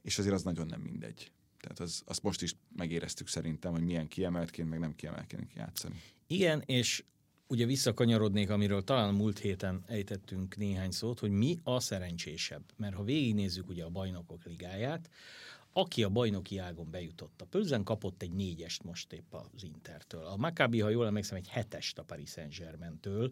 és 0.02 0.18
azért 0.18 0.36
az 0.36 0.44
nagyon 0.44 0.66
nem 0.66 0.82
mindegy. 0.82 1.32
Tehát 1.60 1.80
az, 1.80 2.02
azt 2.06 2.24
most 2.24 2.42
is 2.42 2.56
megéreztük 2.76 3.28
szerintem, 3.28 3.72
hogy 3.72 3.84
milyen 3.84 4.08
kiemeltként, 4.08 4.70
meg 4.70 4.80
nem 4.80 4.96
kiemeltként 4.96 5.54
játszani. 5.54 6.02
Igen, 6.28 6.64
és 6.66 7.04
ugye 7.48 7.66
visszakanyarodnék, 7.66 8.50
amiről 8.50 8.84
talán 8.84 9.14
múlt 9.14 9.40
héten 9.40 9.84
ejtettünk 9.88 10.58
néhány 10.58 10.92
szót, 10.92 11.20
hogy 11.20 11.32
mi 11.32 11.60
a 11.64 11.80
szerencsésebb. 11.80 12.64
Mert 12.78 12.96
ha 12.96 13.04
végignézzük 13.04 13.70
ugye 13.70 13.84
a 13.84 13.90
bajnokok 13.90 14.46
ligáját, 14.46 15.10
aki 15.74 16.04
a 16.04 16.10
bajnoki 16.10 16.58
ágon 16.58 16.92
bejutott. 16.92 17.42
A 17.42 17.46
Pölzen 17.46 17.84
kapott 17.84 18.22
egy 18.22 18.32
négyest 18.32 18.84
most 18.84 19.14
épp 19.14 19.34
az 19.34 19.64
Intertől. 19.64 20.26
A 20.26 20.36
Maccabi, 20.36 20.80
ha 20.80 20.90
jól 20.90 21.06
emlékszem, 21.06 21.38
egy 21.38 21.48
hetest 21.48 21.98
a 21.98 22.04
Paris 22.04 22.30
Saint-Germain-től. 22.30 23.32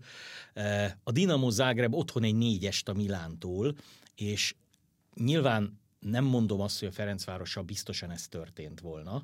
A 1.03 1.11
Dinamo 1.11 1.49
Zagreb 1.49 1.95
otthon 1.95 2.23
egy 2.23 2.35
négyest 2.35 2.89
a 2.89 2.93
Milántól, 2.93 3.75
és 4.15 4.55
nyilván 5.15 5.79
nem 5.99 6.25
mondom 6.25 6.61
azt, 6.61 6.79
hogy 6.79 6.87
a 6.87 6.91
Ferencvárossal 6.91 7.63
biztosan 7.63 8.11
ez 8.11 8.27
történt 8.27 8.79
volna, 8.79 9.23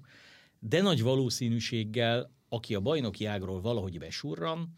de 0.60 0.82
nagy 0.82 1.02
valószínűséggel, 1.02 2.32
aki 2.50 2.76
a 2.76 2.80
bajnoki 2.80 3.26
ágról 3.26 3.62
valahogy 3.62 4.00
besurran, 4.00 4.74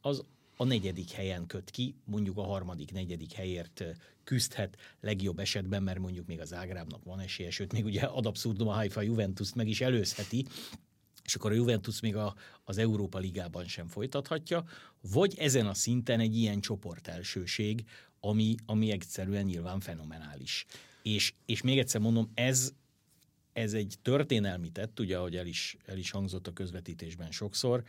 az 0.00 0.22
a 0.56 0.64
negyedik 0.64 1.10
helyen 1.10 1.46
köt 1.46 1.70
ki, 1.70 1.94
mondjuk 2.04 2.36
a 2.36 2.42
harmadik, 2.42 2.92
negyedik 2.92 3.32
helyért 3.32 3.84
küzdhet 4.24 4.76
legjobb 5.00 5.38
esetben, 5.38 5.82
mert 5.82 5.98
mondjuk 5.98 6.26
még 6.26 6.40
az 6.40 6.52
Ágrábnak 6.52 7.04
van 7.04 7.20
esélye, 7.20 7.50
sőt 7.50 7.72
még 7.72 7.84
ugye 7.84 8.00
ad 8.00 8.26
abszurdum 8.26 8.68
a 8.68 8.72
Haifa 8.72 9.00
Juventus 9.00 9.52
meg 9.52 9.68
is 9.68 9.80
előzheti, 9.80 10.46
és 11.24 11.34
akkor 11.34 11.50
a 11.50 11.54
Juventus 11.54 12.00
még 12.00 12.16
a, 12.16 12.34
az 12.64 12.78
Európa 12.78 13.18
Ligában 13.18 13.64
sem 13.64 13.88
folytathatja, 13.88 14.64
vagy 15.00 15.34
ezen 15.38 15.66
a 15.66 15.74
szinten 15.74 16.20
egy 16.20 16.36
ilyen 16.36 16.60
csoportelsőség, 16.60 17.84
ami, 18.20 18.54
ami 18.66 18.90
egyszerűen 18.90 19.44
nyilván 19.44 19.80
fenomenális. 19.80 20.66
És, 21.02 21.34
és 21.46 21.62
még 21.62 21.78
egyszer 21.78 22.00
mondom, 22.00 22.30
ez, 22.34 22.72
ez 23.52 23.72
egy 23.72 23.94
történelmi 24.02 24.70
tett, 24.70 25.00
ugye, 25.00 25.18
ahogy 25.18 25.36
el 25.36 25.46
is, 25.46 25.76
el 25.84 25.98
is 25.98 26.10
hangzott 26.10 26.46
a 26.46 26.52
közvetítésben 26.52 27.30
sokszor, 27.30 27.84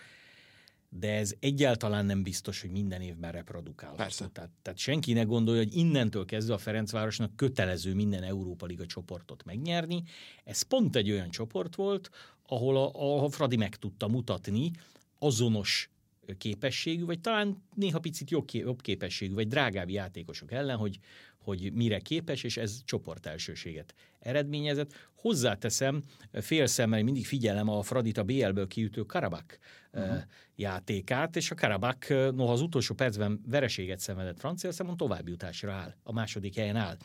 de 0.89 1.13
ez 1.13 1.33
egyáltalán 1.39 2.05
nem 2.05 2.23
biztos, 2.23 2.61
hogy 2.61 2.71
minden 2.71 3.01
évben 3.01 3.31
reprodukálható. 3.31 4.03
Persze. 4.03 4.27
Tehát, 4.27 4.49
tehát 4.61 4.79
senki 4.79 5.13
ne 5.13 5.23
gondolja, 5.23 5.61
hogy 5.63 5.75
innentől 5.75 6.25
kezdve 6.25 6.53
a 6.53 6.57
Ferencvárosnak 6.57 7.35
kötelező 7.35 7.93
minden 7.93 8.23
Európa 8.23 8.65
Liga 8.65 8.85
csoportot 8.85 9.43
megnyerni. 9.43 10.03
Ez 10.43 10.61
pont 10.61 10.95
egy 10.95 11.11
olyan 11.11 11.29
csoport 11.29 11.75
volt, 11.75 12.09
ahol 12.47 12.77
a, 12.77 13.23
a 13.23 13.29
Fradi 13.29 13.55
meg 13.55 13.75
tudta 13.75 14.07
mutatni 14.07 14.71
azonos 15.19 15.89
képességű, 16.37 17.05
vagy 17.05 17.19
talán 17.19 17.63
néha 17.75 17.99
picit 17.99 18.29
jobb 18.29 18.81
képességű, 18.81 19.33
vagy 19.33 19.47
drágább 19.47 19.89
játékosok 19.89 20.51
ellen, 20.51 20.77
hogy, 20.77 20.99
hogy 21.37 21.73
mire 21.73 21.99
képes, 21.99 22.43
és 22.43 22.57
ez 22.57 22.81
csoportelsőséget 22.85 23.93
eredményezett. 24.19 24.93
Hozzáteszem, 25.15 26.01
félszemmel 26.31 27.03
mindig 27.03 27.25
figyelem 27.25 27.69
a 27.69 27.81
Fradita 27.81 28.23
BL-ből 28.23 28.67
kiütő 28.67 29.01
Karabak 29.01 29.59
uh-huh. 29.93 30.17
játékát, 30.55 31.35
és 31.35 31.51
a 31.51 31.55
Karabak, 31.55 32.07
noha 32.09 32.51
az 32.51 32.61
utolsó 32.61 32.95
percben 32.95 33.41
vereséget 33.47 33.99
szenvedett 33.99 34.39
francia 34.39 34.71
szemon, 34.71 34.97
továbbjutásra 34.97 35.71
áll, 35.71 35.95
a 36.03 36.13
második 36.13 36.55
helyen 36.55 36.75
áll. 36.75 36.97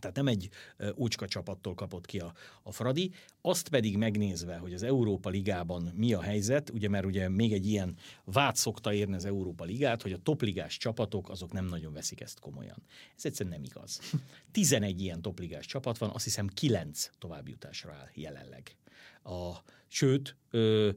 Tehát 0.00 0.16
nem 0.16 0.28
egy 0.28 0.48
úcska 0.94 1.26
csapattól 1.26 1.74
kapott 1.74 2.06
ki 2.06 2.18
a, 2.18 2.32
a 2.62 2.72
Fradi. 2.72 3.12
Azt 3.40 3.68
pedig 3.68 3.96
megnézve, 3.96 4.56
hogy 4.56 4.74
az 4.74 4.82
Európa 4.82 5.28
Ligában 5.28 5.92
mi 5.96 6.12
a 6.12 6.20
helyzet, 6.20 6.70
ugye 6.70 6.88
mert 6.88 7.04
ugye 7.04 7.28
még 7.28 7.52
egy 7.52 7.66
ilyen 7.66 7.96
vád 8.24 8.56
szokta 8.56 8.92
érni 8.92 9.14
az 9.14 9.24
Európa 9.24 9.64
Ligát, 9.64 10.02
hogy 10.02 10.12
a 10.12 10.18
topligás 10.22 10.76
csapatok 10.76 11.30
azok 11.30 11.52
nem 11.52 11.64
nagyon 11.64 11.92
veszik 11.92 12.20
ezt 12.20 12.40
komolyan. 12.40 12.82
Ez 13.16 13.24
egyszerűen 13.24 13.54
nem 13.54 13.64
igaz. 13.64 14.00
11 14.52 15.00
ilyen 15.00 15.22
topligás 15.22 15.66
csapat 15.66 15.98
van, 15.98 16.10
azt 16.10 16.24
hiszem 16.24 16.46
9 16.46 17.10
továbbjutásra 17.18 17.92
áll 17.92 18.08
jelenleg. 18.14 18.76
A, 19.22 19.52
sőt, 19.88 20.36
ö, 20.50 20.90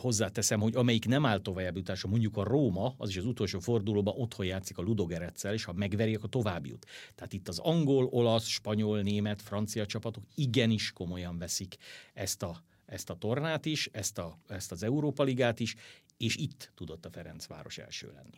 hozzáteszem, 0.00 0.60
hogy 0.60 0.76
amelyik 0.76 1.06
nem 1.06 1.26
áll 1.26 1.40
továbbjutásra, 1.40 2.08
mondjuk 2.08 2.36
a 2.36 2.42
Róma, 2.44 2.94
az 2.96 3.08
is 3.08 3.16
az 3.16 3.24
utolsó 3.24 3.58
fordulóban 3.58 4.14
otthon 4.16 4.46
játszik 4.46 4.78
a 4.78 4.82
Ludogeretszel, 4.82 5.52
és 5.52 5.64
ha 5.64 5.72
megveri, 5.72 6.14
akkor 6.14 6.28
tovább 6.28 6.66
jut. 6.66 6.86
Tehát 7.14 7.32
itt 7.32 7.48
az 7.48 7.58
angol, 7.58 8.04
olasz, 8.04 8.46
spanyol, 8.46 9.00
német, 9.00 9.42
francia 9.42 9.86
csapatok 9.86 10.24
igenis 10.34 10.92
komolyan 10.92 11.38
veszik 11.38 11.76
ezt 12.14 12.42
a, 12.42 12.62
ezt 12.86 13.10
a 13.10 13.14
tornát 13.14 13.66
is, 13.66 13.88
ezt, 13.92 14.18
a, 14.18 14.38
ezt 14.48 14.72
az 14.72 14.82
Európa 14.82 15.22
Ligát 15.22 15.60
is, 15.60 15.74
és 16.16 16.36
itt 16.36 16.72
tudott 16.74 17.04
a 17.04 17.10
Ferencváros 17.10 17.78
első 17.78 18.12
lenni. 18.14 18.36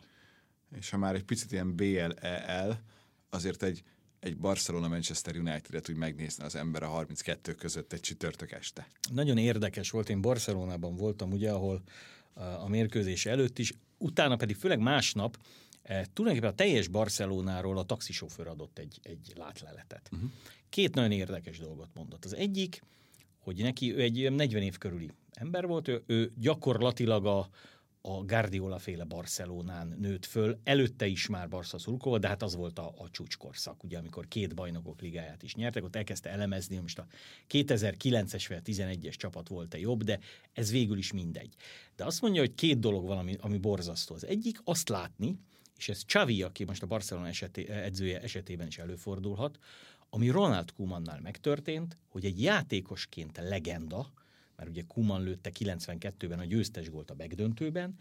És 0.77 0.89
ha 0.89 0.97
már 0.97 1.15
egy 1.15 1.23
picit 1.23 1.51
ilyen 1.51 1.75
BLEL, 1.75 2.83
azért 3.29 3.63
egy 3.63 3.83
egy 4.21 4.37
Barcelona-Manchester 4.37 5.35
United-et 5.35 5.89
úgy 5.89 5.95
megnézni 5.95 6.43
az 6.43 6.55
ember 6.55 6.83
a 6.83 6.87
32 6.87 7.53
között 7.53 7.93
egy 7.93 7.99
csütörtök 7.99 8.51
este. 8.51 8.87
Nagyon 9.11 9.37
érdekes 9.37 9.89
volt, 9.89 10.09
én 10.09 10.21
Barcelonában 10.21 10.95
voltam, 10.95 11.31
ugye, 11.31 11.51
ahol 11.51 11.81
a 12.33 12.67
mérkőzés 12.67 13.25
előtt 13.25 13.59
is, 13.59 13.73
utána 13.97 14.35
pedig 14.35 14.55
főleg 14.55 14.79
másnap 14.79 15.37
eh, 15.81 16.03
tulajdonképpen 16.13 16.53
a 16.53 16.63
teljes 16.63 16.87
Barcelonáról 16.87 17.77
a 17.77 17.83
taxisofőr 17.83 18.47
adott 18.47 18.77
egy, 18.77 18.99
egy 19.03 19.33
látleletet. 19.35 20.09
Uh-huh. 20.11 20.29
Két 20.69 20.95
nagyon 20.95 21.11
érdekes 21.11 21.59
dolgot 21.59 21.89
mondott. 21.93 22.25
Az 22.25 22.35
egyik, 22.35 22.83
hogy 23.37 23.61
neki 23.61 23.95
ő 23.95 24.01
egy 24.01 24.31
40 24.31 24.61
év 24.61 24.77
körüli 24.77 25.11
ember 25.31 25.67
volt, 25.67 25.87
ő, 25.87 26.03
ő 26.05 26.31
gyakorlatilag 26.37 27.25
a, 27.25 27.49
a 28.01 28.23
Guardiola 28.23 28.79
féle 28.79 29.03
Barcelonán 29.03 29.95
nőtt 29.99 30.25
föl, 30.25 30.59
előtte 30.63 31.05
is 31.05 31.27
már 31.27 31.49
Barca 31.49 31.77
szurkolva, 31.77 32.19
de 32.19 32.27
hát 32.27 32.43
az 32.43 32.55
volt 32.55 32.79
a, 32.79 32.93
a 32.97 33.09
csúcskorszak, 33.09 33.83
ugye, 33.83 33.97
amikor 33.97 34.27
két 34.27 34.55
bajnokok 34.55 35.01
ligáját 35.01 35.43
is 35.43 35.55
nyertek, 35.55 35.83
ott 35.83 35.95
elkezdte 35.95 36.29
elemezni, 36.29 36.77
most 36.77 36.99
a 36.99 37.05
2009-es 37.49 38.45
vagy 38.47 38.61
11-es 38.65 39.15
csapat 39.15 39.47
volt-e 39.47 39.79
jobb, 39.79 40.03
de 40.03 40.19
ez 40.53 40.71
végül 40.71 40.97
is 40.97 41.13
mindegy. 41.13 41.55
De 41.95 42.05
azt 42.05 42.21
mondja, 42.21 42.41
hogy 42.41 42.55
két 42.55 42.79
dolog 42.79 43.05
van, 43.05 43.17
ami, 43.17 43.35
ami 43.39 43.57
borzasztó. 43.57 44.15
Az 44.15 44.25
egyik 44.25 44.61
azt 44.63 44.89
látni, 44.89 45.39
és 45.77 45.89
ez 45.89 46.03
Xavi, 46.03 46.43
aki 46.43 46.63
most 46.63 46.83
a 46.83 46.87
Barcelona 46.87 47.27
eseté, 47.27 47.67
edzője 47.67 48.21
esetében 48.21 48.67
is 48.67 48.77
előfordulhat, 48.77 49.59
ami 50.09 50.29
Ronald 50.29 50.71
Koemannál 50.71 51.19
megtörtént, 51.21 51.97
hogy 52.07 52.25
egy 52.25 52.41
játékosként 52.41 53.37
legenda, 53.37 54.11
mert 54.55 54.69
ugye 54.69 54.81
Kuman 54.87 55.23
lőtte 55.23 55.51
92-ben 55.59 56.39
a 56.39 56.45
győztes 56.45 56.89
gólt 56.89 57.11
a 57.11 57.15
megdöntőben, 57.17 57.95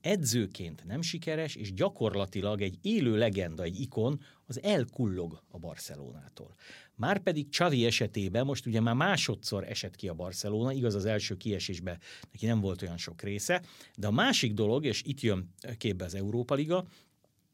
edzőként 0.00 0.84
nem 0.86 1.02
sikeres, 1.02 1.54
és 1.54 1.74
gyakorlatilag 1.74 2.60
egy 2.60 2.78
élő 2.82 3.16
legenda, 3.16 3.62
egy 3.62 3.80
ikon, 3.80 4.20
az 4.46 4.62
elkullog 4.62 5.42
a 5.48 5.58
Barcelonától. 5.58 6.54
Márpedig 6.94 7.48
Csavi 7.48 7.86
esetében 7.86 8.44
most 8.44 8.66
ugye 8.66 8.80
már 8.80 8.94
másodszor 8.94 9.64
esett 9.64 9.96
ki 9.96 10.08
a 10.08 10.14
Barcelona, 10.14 10.72
igaz 10.72 10.94
az 10.94 11.04
első 11.04 11.36
kiesésben 11.36 11.98
neki 12.32 12.46
nem 12.46 12.60
volt 12.60 12.82
olyan 12.82 12.96
sok 12.96 13.22
része, 13.22 13.62
de 13.96 14.06
a 14.06 14.10
másik 14.10 14.52
dolog, 14.52 14.84
és 14.84 15.02
itt 15.04 15.20
jön 15.20 15.54
képbe 15.78 16.04
az 16.04 16.14
Európa 16.14 16.54
Liga, 16.54 16.86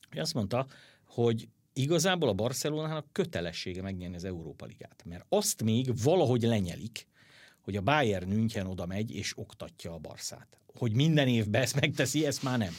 hogy 0.09 0.18
azt 0.18 0.35
mondta, 0.35 0.66
hogy 1.04 1.49
igazából 1.73 2.28
a 2.28 2.32
Barcelonának 2.32 3.06
kötelessége 3.12 3.82
megnyerni 3.82 4.16
az 4.16 4.25
Európa 4.25 4.66
Ligát, 4.66 5.02
mert 5.04 5.25
azt 5.28 5.62
még 5.62 6.02
valahogy 6.02 6.42
lenyelik, 6.42 7.06
hogy 7.62 7.76
a 7.76 7.81
Bayern 7.81 8.28
München 8.28 8.66
oda 8.66 8.87
megy 8.87 9.14
és 9.14 9.38
oktatja 9.38 9.92
a 9.92 9.99
Barszát. 9.99 10.61
Hogy 10.66 10.95
minden 10.95 11.28
évben 11.28 11.62
ezt 11.62 11.81
megteszi, 11.81 12.26
ezt 12.26 12.42
már 12.42 12.59
nem. 12.59 12.73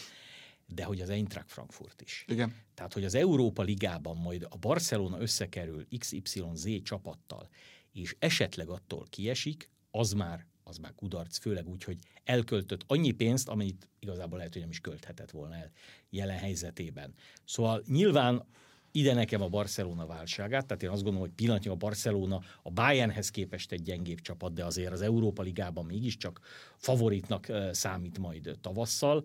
De 0.68 0.84
hogy 0.84 1.02
az 1.02 1.10
Eintracht 1.10 1.52
Frankfurt 1.52 2.02
is. 2.02 2.26
Igen. 2.28 2.56
Tehát, 2.74 2.94
hogy 2.94 3.04
az 3.04 3.16
Európa 3.16 3.62
Ligában 3.62 4.18
majd 4.18 4.48
a 4.50 4.58
Barcelona 4.58 5.20
összekerül 5.20 5.88
XYZ 5.98 6.68
csapattal, 6.84 7.50
és 7.92 8.16
esetleg 8.20 8.70
attól 8.70 9.06
kiesik, 9.10 9.70
az 9.92 10.14
már 10.14 10.46
az 10.64 10.78
már 10.78 10.94
kudarc, 10.96 11.38
főleg 11.38 11.68
úgy, 11.68 11.84
hogy 11.84 11.98
elköltött 12.24 12.84
annyi 12.88 13.12
pénzt, 13.12 13.48
amennyit 13.48 13.90
igazából 14.00 14.38
lehet, 14.38 14.54
hogy 14.54 14.62
nem 14.62 14.72
is 14.72 14.80
költhetett 14.80 15.32
volna 15.32 15.56
el 15.56 15.72
jelen 16.10 16.38
helyzetében. 16.38 17.14
Szóval 17.46 17.84
nyilván 17.88 18.46
ide 18.96 19.14
nekem 19.14 19.42
a 19.42 19.48
Barcelona 19.48 20.06
válságát, 20.06 20.66
tehát 20.66 20.84
én 20.84 20.90
azt 20.90 21.04
gondolom, 21.04 21.28
hogy 21.28 21.36
pillanatnyilag 21.36 21.78
a 21.82 21.86
Barcelona 21.86 22.42
a 22.62 22.72
Bayernhez 22.72 23.30
képest 23.30 23.72
egy 23.72 23.82
gyengébb 23.82 24.20
csapat, 24.20 24.54
de 24.54 24.66
azért 24.66 24.92
az 24.92 25.02
Európa 25.02 25.42
Ligában 25.42 25.86
mégiscsak 25.86 26.40
favoritnak 26.78 27.48
számít 27.72 28.20
majd 28.20 28.58
tavasszal 28.62 29.24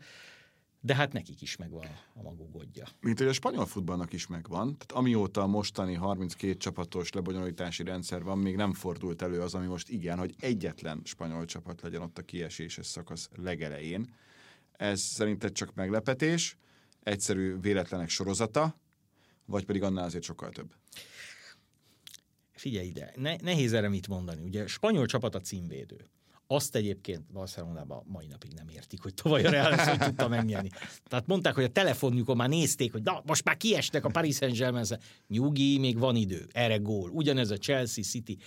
de 0.81 0.95
hát 0.95 1.13
nekik 1.13 1.43
is 1.43 1.57
megvan 1.57 1.87
a 2.15 2.23
maguk 2.23 2.53
gondja. 2.53 2.87
Mint 3.01 3.19
hogy 3.19 3.27
a 3.27 3.33
spanyol 3.33 3.67
futballnak 3.67 4.13
is 4.13 4.27
megvan, 4.27 4.65
tehát 4.65 4.93
amióta 4.93 5.43
a 5.43 5.47
mostani 5.47 5.95
32 5.95 6.55
csapatos 6.55 7.13
lebonyolítási 7.13 7.83
rendszer 7.83 8.23
van, 8.23 8.39
még 8.39 8.57
nem 8.57 8.73
fordult 8.73 9.23
elő 9.23 9.41
az, 9.41 9.55
ami 9.55 9.67
most 9.67 9.89
igen, 9.89 10.19
hogy 10.19 10.35
egyetlen 10.41 11.01
spanyol 11.05 11.45
csapat 11.45 11.81
legyen 11.81 12.03
ott 12.03 12.19
a 12.19 12.23
kieséses 12.23 12.87
szakasz 12.87 13.29
legelején. 13.35 14.15
Ez 14.73 15.01
szerinted 15.01 15.53
csak 15.53 15.75
meglepetés, 15.75 16.57
egyszerű 17.03 17.61
véletlenek 17.61 18.09
sorozata, 18.09 18.77
vagy 19.49 19.65
pedig 19.65 19.83
annál 19.83 20.05
azért 20.05 20.25
sokkal 20.25 20.51
több? 20.51 20.75
Figyelj 22.53 22.87
ide, 22.87 23.13
ne, 23.17 23.37
nehéz 23.37 23.73
erre 23.73 23.89
mit 23.89 24.09
mondani. 24.09 24.43
Ugye 24.43 24.67
spanyol 24.67 25.07
csapat 25.07 25.35
a 25.35 25.41
címvédő. 25.41 26.11
Azt 26.47 26.75
egyébként 26.75 27.33
Barcelonában 27.33 28.05
mai 28.07 28.27
napig 28.27 28.53
nem 28.53 28.69
értik, 28.69 29.03
hogy 29.03 29.15
tavaly 29.15 29.45
a 29.45 29.51
Real 29.51 29.77
hogy 29.77 29.99
tudta 29.99 30.29
megnyerni. 30.29 30.69
Tehát 31.05 31.27
mondták, 31.27 31.55
hogy 31.55 31.65
a 31.65 31.69
telefonjukon 31.69 32.37
már 32.37 32.49
nézték, 32.49 32.93
hogy 32.93 33.03
na, 33.03 33.23
most 33.27 33.45
már 33.45 33.57
kiestek 33.57 34.05
a 34.05 34.09
Paris 34.09 34.37
Saint-Germain. 34.37 34.85
Nyugi, 35.27 35.79
még 35.79 35.99
van 35.99 36.17
idő, 36.17 36.47
erre 36.53 36.77
gól. 36.77 37.11
Ugyanez 37.11 37.51
a 37.51 37.57
Chelsea 37.57 38.05
City. 38.05 38.39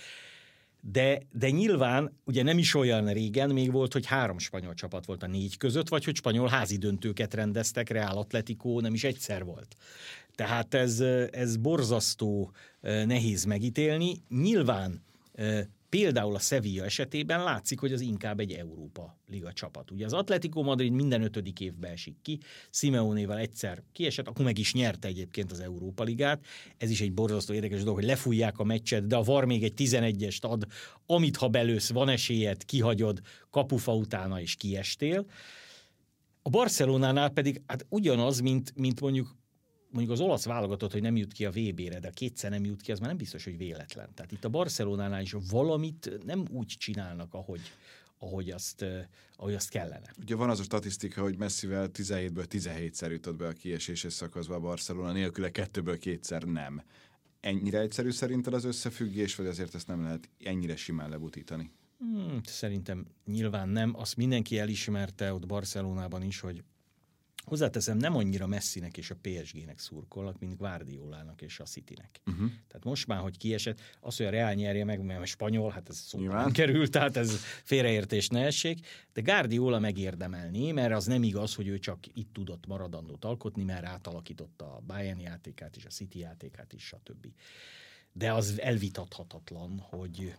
De, 0.84 1.18
de 1.32 1.50
nyilván 1.50 2.18
ugye 2.24 2.42
nem 2.42 2.58
is 2.58 2.74
olyan 2.74 3.12
régen 3.12 3.50
még 3.50 3.72
volt, 3.72 3.92
hogy 3.92 4.06
három 4.06 4.38
spanyol 4.38 4.74
csapat 4.74 5.06
volt 5.06 5.22
a 5.22 5.26
négy 5.26 5.56
között, 5.56 5.88
vagy 5.88 6.04
hogy 6.04 6.16
spanyol 6.16 6.48
házi 6.48 6.76
döntőket 6.76 7.34
rendeztek, 7.34 7.88
Real 7.88 8.18
Atletico 8.18 8.80
nem 8.80 8.94
is 8.94 9.04
egyszer 9.04 9.44
volt. 9.44 9.76
Tehát 10.34 10.74
ez, 10.74 11.00
ez 11.30 11.56
borzasztó 11.56 12.52
nehéz 12.80 13.44
megítélni. 13.44 14.22
Nyilván 14.28 15.02
Például 15.98 16.34
a 16.34 16.38
Sevilla 16.38 16.84
esetében 16.84 17.42
látszik, 17.42 17.80
hogy 17.80 17.92
az 17.92 18.00
inkább 18.00 18.40
egy 18.40 18.52
Európa 18.52 19.18
Liga 19.26 19.52
csapat. 19.52 19.90
Ugye 19.90 20.04
az 20.04 20.12
Atletico 20.12 20.62
Madrid 20.62 20.92
minden 20.92 21.22
ötödik 21.22 21.60
évbe 21.60 21.88
esik 21.88 22.16
ki, 22.22 22.38
Simeonéval 22.70 23.38
egyszer 23.38 23.82
kiesett, 23.92 24.28
akkor 24.28 24.44
meg 24.44 24.58
is 24.58 24.72
nyerte 24.74 25.08
egyébként 25.08 25.52
az 25.52 25.60
Európa 25.60 26.02
Ligát. 26.02 26.44
Ez 26.78 26.90
is 26.90 27.00
egy 27.00 27.12
borzasztó 27.12 27.54
érdekes 27.54 27.80
dolog, 27.80 27.94
hogy 27.94 28.04
lefújják 28.04 28.58
a 28.58 28.64
meccset, 28.64 29.06
de 29.06 29.16
a 29.16 29.22
VAR 29.22 29.44
még 29.44 29.64
egy 29.64 29.72
11-est 29.76 30.40
ad, 30.40 30.66
amit 31.06 31.36
ha 31.36 31.48
belősz, 31.48 31.90
van 31.90 32.08
esélyed, 32.08 32.64
kihagyod 32.64 33.20
kapufa 33.50 33.94
utána 33.94 34.40
is 34.40 34.54
kiestél. 34.54 35.26
A 36.42 36.48
Barcelonánál 36.48 37.30
pedig 37.30 37.62
hát 37.66 37.86
ugyanaz, 37.88 38.40
mint, 38.40 38.72
mint 38.76 39.00
mondjuk 39.00 39.36
mondjuk 39.92 40.12
az 40.12 40.20
olasz 40.20 40.44
válogatott, 40.44 40.92
hogy 40.92 41.02
nem 41.02 41.16
jut 41.16 41.32
ki 41.32 41.44
a 41.44 41.50
VB-re, 41.50 41.98
de 41.98 42.10
kétszer 42.10 42.50
nem 42.50 42.64
jut 42.64 42.82
ki, 42.82 42.92
az 42.92 42.98
már 42.98 43.08
nem 43.08 43.16
biztos, 43.16 43.44
hogy 43.44 43.56
véletlen. 43.56 44.08
Tehát 44.14 44.32
itt 44.32 44.44
a 44.44 44.48
Barcelonánál 44.48 45.22
is 45.22 45.34
valamit 45.50 46.24
nem 46.24 46.44
úgy 46.50 46.66
csinálnak, 46.66 47.34
ahogy, 47.34 47.60
ahogy 48.18 48.50
azt, 48.50 48.84
ahogy 49.36 49.54
azt 49.54 49.68
kellene. 49.68 50.12
Ugye 50.20 50.34
van 50.34 50.50
az 50.50 50.60
a 50.60 50.62
statisztika, 50.62 51.22
hogy 51.22 51.36
messzivel 51.36 51.88
17-ből 51.92 52.46
17-szer 52.50 53.10
jutott 53.10 53.36
be 53.36 53.46
a 53.46 53.52
kieséses 53.52 54.12
szakaszba 54.12 54.54
a 54.54 54.60
Barcelona, 54.60 55.12
nélküle 55.12 55.50
kettőből 55.50 55.98
kétszer 55.98 56.42
nem. 56.42 56.82
Ennyire 57.40 57.80
egyszerű 57.80 58.10
szerinted 58.10 58.54
az 58.54 58.64
összefüggés, 58.64 59.34
vagy 59.34 59.46
azért 59.46 59.74
ezt 59.74 59.86
nem 59.86 60.02
lehet 60.02 60.28
ennyire 60.44 60.76
simán 60.76 61.10
lebutítani? 61.10 61.70
Hmm, 61.98 62.40
szerintem 62.44 63.06
nyilván 63.26 63.68
nem. 63.68 63.92
Azt 63.96 64.16
mindenki 64.16 64.58
elismerte 64.58 65.32
ott 65.32 65.46
Barcelonában 65.46 66.22
is, 66.22 66.40
hogy 66.40 66.62
Hozzáteszem, 67.44 67.96
nem 67.96 68.16
annyira 68.16 68.46
Messinek 68.46 68.96
és 68.96 69.10
a 69.10 69.16
PSG-nek 69.22 69.78
szurkolnak, 69.78 70.38
mint 70.38 70.56
Guardiolának 70.56 71.42
és 71.42 71.60
a 71.60 71.64
Citynek. 71.64 72.20
Uh-huh. 72.26 72.50
Tehát 72.68 72.84
most 72.84 73.06
már, 73.06 73.18
hogy 73.18 73.36
kiesett, 73.36 73.80
az, 74.00 74.16
hogy 74.16 74.26
a 74.26 74.30
Real 74.30 74.52
nyerje 74.52 74.84
meg, 74.84 75.02
mert 75.02 75.20
a 75.20 75.24
spanyol, 75.24 75.70
hát 75.70 75.88
ez 75.88 75.96
szóval 75.96 76.40
nem 76.40 76.52
került, 76.52 76.90
tehát 76.90 77.16
ez 77.16 77.36
félreértés 77.64 78.28
ne 78.28 78.44
essék, 78.44 78.86
de 79.12 79.20
Guardiola 79.20 79.78
megérdemelni, 79.78 80.70
mert 80.70 80.94
az 80.94 81.06
nem 81.06 81.22
igaz, 81.22 81.54
hogy 81.54 81.66
ő 81.66 81.78
csak 81.78 81.98
itt 82.14 82.32
tudott 82.32 82.66
maradandót 82.66 83.24
alkotni, 83.24 83.64
mert 83.64 83.84
átalakította 83.84 84.74
a 84.74 84.80
Bayern 84.86 85.20
játékát 85.20 85.76
és 85.76 85.84
a 85.84 85.90
City 85.90 86.18
játékát 86.18 86.72
is, 86.72 86.84
stb. 86.84 87.26
De 88.12 88.32
az 88.32 88.60
elvitathatatlan, 88.60 89.78
hogy 89.78 90.34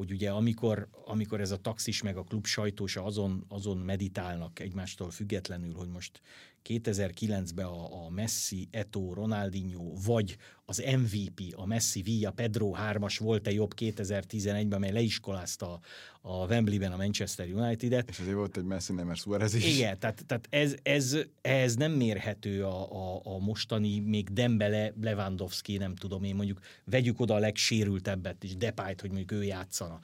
hogy 0.00 0.12
ugye 0.12 0.30
amikor, 0.30 0.88
amikor 1.04 1.40
ez 1.40 1.50
a 1.50 1.60
taxis 1.60 2.02
meg 2.02 2.16
a 2.16 2.22
klub 2.22 2.46
sajtós 2.46 2.96
azon, 2.96 3.44
azon 3.48 3.76
meditálnak 3.76 4.58
egymástól 4.58 5.10
függetlenül, 5.10 5.74
hogy 5.74 5.88
most 5.88 6.20
2009-ben 6.68 7.66
a, 7.66 8.04
a 8.04 8.10
Messi, 8.10 8.68
Eto, 8.70 9.14
Ronaldinho, 9.14 9.92
vagy 10.04 10.36
az 10.64 10.82
MVP, 10.96 11.54
a 11.56 11.66
Messi, 11.66 12.02
Villa, 12.02 12.30
Pedro 12.30 12.74
3-as 12.76 13.16
volt-e 13.18 13.52
jobb 13.52 13.74
2011-ben, 13.76 14.80
mely 14.80 14.92
leiskolázta 14.92 15.80
a 16.20 16.46
Wembley-ben 16.46 16.92
a 16.92 16.96
Manchester 16.96 17.48
United-et. 17.52 18.08
És 18.08 18.18
azért 18.18 18.34
volt 18.34 18.56
egy 18.56 18.64
Messi, 18.64 18.92
nem 18.92 19.14
Suarez 19.14 19.54
is. 19.54 19.76
Igen, 19.76 19.98
tehát, 19.98 20.24
tehát 20.26 20.46
ez, 20.50 20.74
ez, 20.82 21.16
ez, 21.40 21.74
nem 21.74 21.92
mérhető 21.92 22.64
a, 22.64 22.92
a, 22.92 23.20
a 23.24 23.38
mostani, 23.38 24.00
még 24.00 24.32
Dembele, 24.32 24.92
Lewandowski, 25.00 25.76
nem 25.76 25.94
tudom 25.94 26.24
én, 26.24 26.34
mondjuk 26.34 26.60
vegyük 26.84 27.20
oda 27.20 27.34
a 27.34 27.38
legsérültebbet 27.38 28.44
is, 28.44 28.56
Depayt, 28.56 29.00
hogy 29.00 29.10
mondjuk 29.10 29.32
ő 29.32 29.44
játszana, 29.44 30.00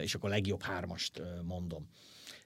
és 0.00 0.14
akkor 0.14 0.28
a 0.30 0.32
legjobb 0.32 0.62
hármast 0.62 1.22
mondom. 1.44 1.88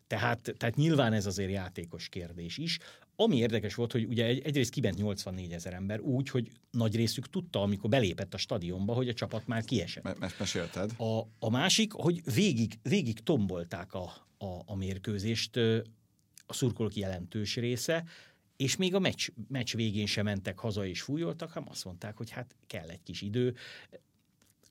Tehát, 0.06 0.54
tehát 0.56 0.76
nyilván 0.76 1.12
ez 1.12 1.26
azért 1.26 1.50
játékos 1.50 2.08
kérdés 2.08 2.58
is. 2.58 2.78
Ami 3.16 3.36
érdekes 3.36 3.74
volt, 3.74 3.92
hogy 3.92 4.04
ugye 4.04 4.24
egyrészt 4.24 4.70
kibent 4.70 4.96
84 4.96 5.52
ezer 5.52 5.72
ember 5.72 6.00
úgy, 6.00 6.28
hogy 6.28 6.50
nagy 6.70 6.96
részük 6.96 7.30
tudta, 7.30 7.62
amikor 7.62 7.90
belépett 7.90 8.34
a 8.34 8.38
stadionba, 8.38 8.92
hogy 8.92 9.08
a 9.08 9.14
csapat 9.14 9.46
már 9.46 9.64
kiesett. 9.64 10.16
Ezt 10.20 10.38
mesélted. 10.38 10.90
A, 10.96 11.20
a 11.38 11.50
másik, 11.50 11.92
hogy 11.92 12.22
végig, 12.34 12.78
végig 12.82 13.22
tombolták 13.22 13.94
a, 13.94 14.04
a, 14.38 14.62
a 14.66 14.74
mérkőzést 14.76 15.56
a 16.46 16.52
szurkolók 16.52 16.94
jelentős 16.94 17.56
része, 17.56 18.04
és 18.56 18.76
még 18.76 18.94
a 18.94 18.98
meccs, 18.98 19.28
meccs 19.48 19.74
végén 19.74 20.06
sem 20.06 20.24
mentek 20.24 20.58
haza 20.58 20.86
és 20.86 21.00
fújoltak, 21.02 21.50
hanem 21.50 21.68
azt 21.68 21.84
mondták, 21.84 22.16
hogy 22.16 22.30
hát 22.30 22.56
kell 22.66 22.88
egy 22.88 23.02
kis 23.02 23.22
idő. 23.22 23.54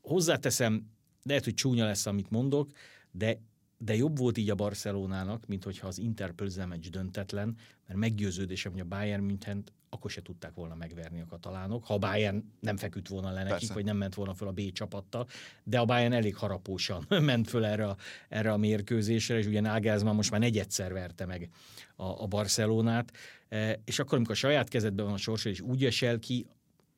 Hozzáteszem, 0.02 0.92
lehet, 1.24 1.44
hogy 1.44 1.54
csúnya 1.54 1.86
lesz, 1.86 2.06
amit 2.06 2.30
mondok, 2.30 2.72
de 3.12 3.40
de 3.86 3.96
jobb 3.96 4.18
volt 4.18 4.38
így 4.38 4.50
a 4.50 4.56
Barcelonának, 4.56 5.46
mint 5.48 5.64
hogyha 5.64 5.88
az 5.88 5.98
Inter 5.98 6.32
Plzemecs 6.32 6.90
döntetlen, 6.90 7.58
mert 7.88 8.00
meggyőződésem, 8.00 8.72
hogy 8.72 8.82
a 8.82 8.86
Bayern 8.86 9.24
München 9.24 9.64
akkor 9.90 10.12
se 10.12 10.22
tudták 10.22 10.54
volna 10.54 10.76
megverni 10.76 11.22
a 11.22 11.26
katalánok, 11.26 11.86
ha 11.86 11.94
a 11.94 11.98
Bayern 11.98 12.44
nem 12.60 12.78
feküdt 12.78 13.08
volna 13.08 13.32
le 13.32 13.44
nekik, 13.44 13.50
Persze. 13.50 13.74
vagy 13.74 13.86
nem 13.86 13.98
ment 13.98 14.14
volna 14.14 14.34
föl 14.34 14.48
a 14.48 14.52
B 14.52 14.72
csapattal, 14.72 15.28
de 15.64 15.80
a 15.80 15.86
Bayern 15.86 16.14
elég 16.14 16.36
harapósan 16.36 17.06
ment 17.22 17.50
föl 17.50 17.66
erre 17.66 17.88
a, 17.88 17.98
erre 18.30 18.52
a 18.52 18.58
mérkőzésre, 18.58 19.38
és 19.38 19.46
ugye 19.46 19.62
Nagelsmann 19.62 20.16
most 20.16 20.32
már 20.32 20.40
negyedszer 20.40 20.94
verte 20.94 21.26
meg 21.26 21.50
a, 21.96 22.04
a 22.04 22.28
Barcelonát, 22.28 23.12
e, 23.50 23.80
és 23.86 24.00
akkor, 24.00 24.16
amikor 24.16 24.36
a 24.36 24.38
saját 24.38 24.70
kezedben 24.70 25.06
van 25.06 25.14
a 25.14 25.18
sorsa, 25.18 25.50
és 25.50 25.62
úgy 25.62 25.86
esel 25.86 26.20
ki, 26.20 26.46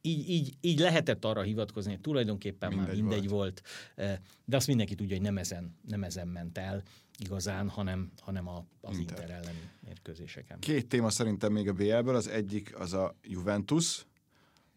így, 0.05 0.29
így, 0.29 0.53
így 0.61 0.79
lehetett 0.79 1.25
arra 1.25 1.41
hivatkozni, 1.41 1.91
hogy 1.91 2.01
tulajdonképpen 2.01 2.69
mindegy 2.69 2.87
már 2.87 2.95
mindegy 2.95 3.29
volt. 3.29 3.61
volt, 3.95 4.09
eh, 4.09 4.17
de 4.45 4.55
azt 4.55 4.67
mindenki 4.67 4.95
tudja, 4.95 5.15
hogy 5.15 5.25
nem 5.25 5.37
ezen, 5.37 5.75
nem 5.87 6.03
ezen 6.03 6.27
ment 6.27 6.57
el 6.57 6.83
igazán, 7.17 7.69
hanem, 7.69 8.11
hanem 8.21 8.47
a, 8.47 8.65
az 8.81 8.97
Inter. 8.97 9.19
Inter 9.19 9.35
elleni 9.35 9.69
mérkőzéseken. 9.85 10.59
Két 10.59 10.87
téma 10.87 11.09
szerintem 11.09 11.51
még 11.51 11.67
a 11.67 11.73
BL-ből, 11.73 12.15
az 12.15 12.27
egyik 12.27 12.79
az 12.79 12.93
a 12.93 13.15
Juventus, 13.23 14.05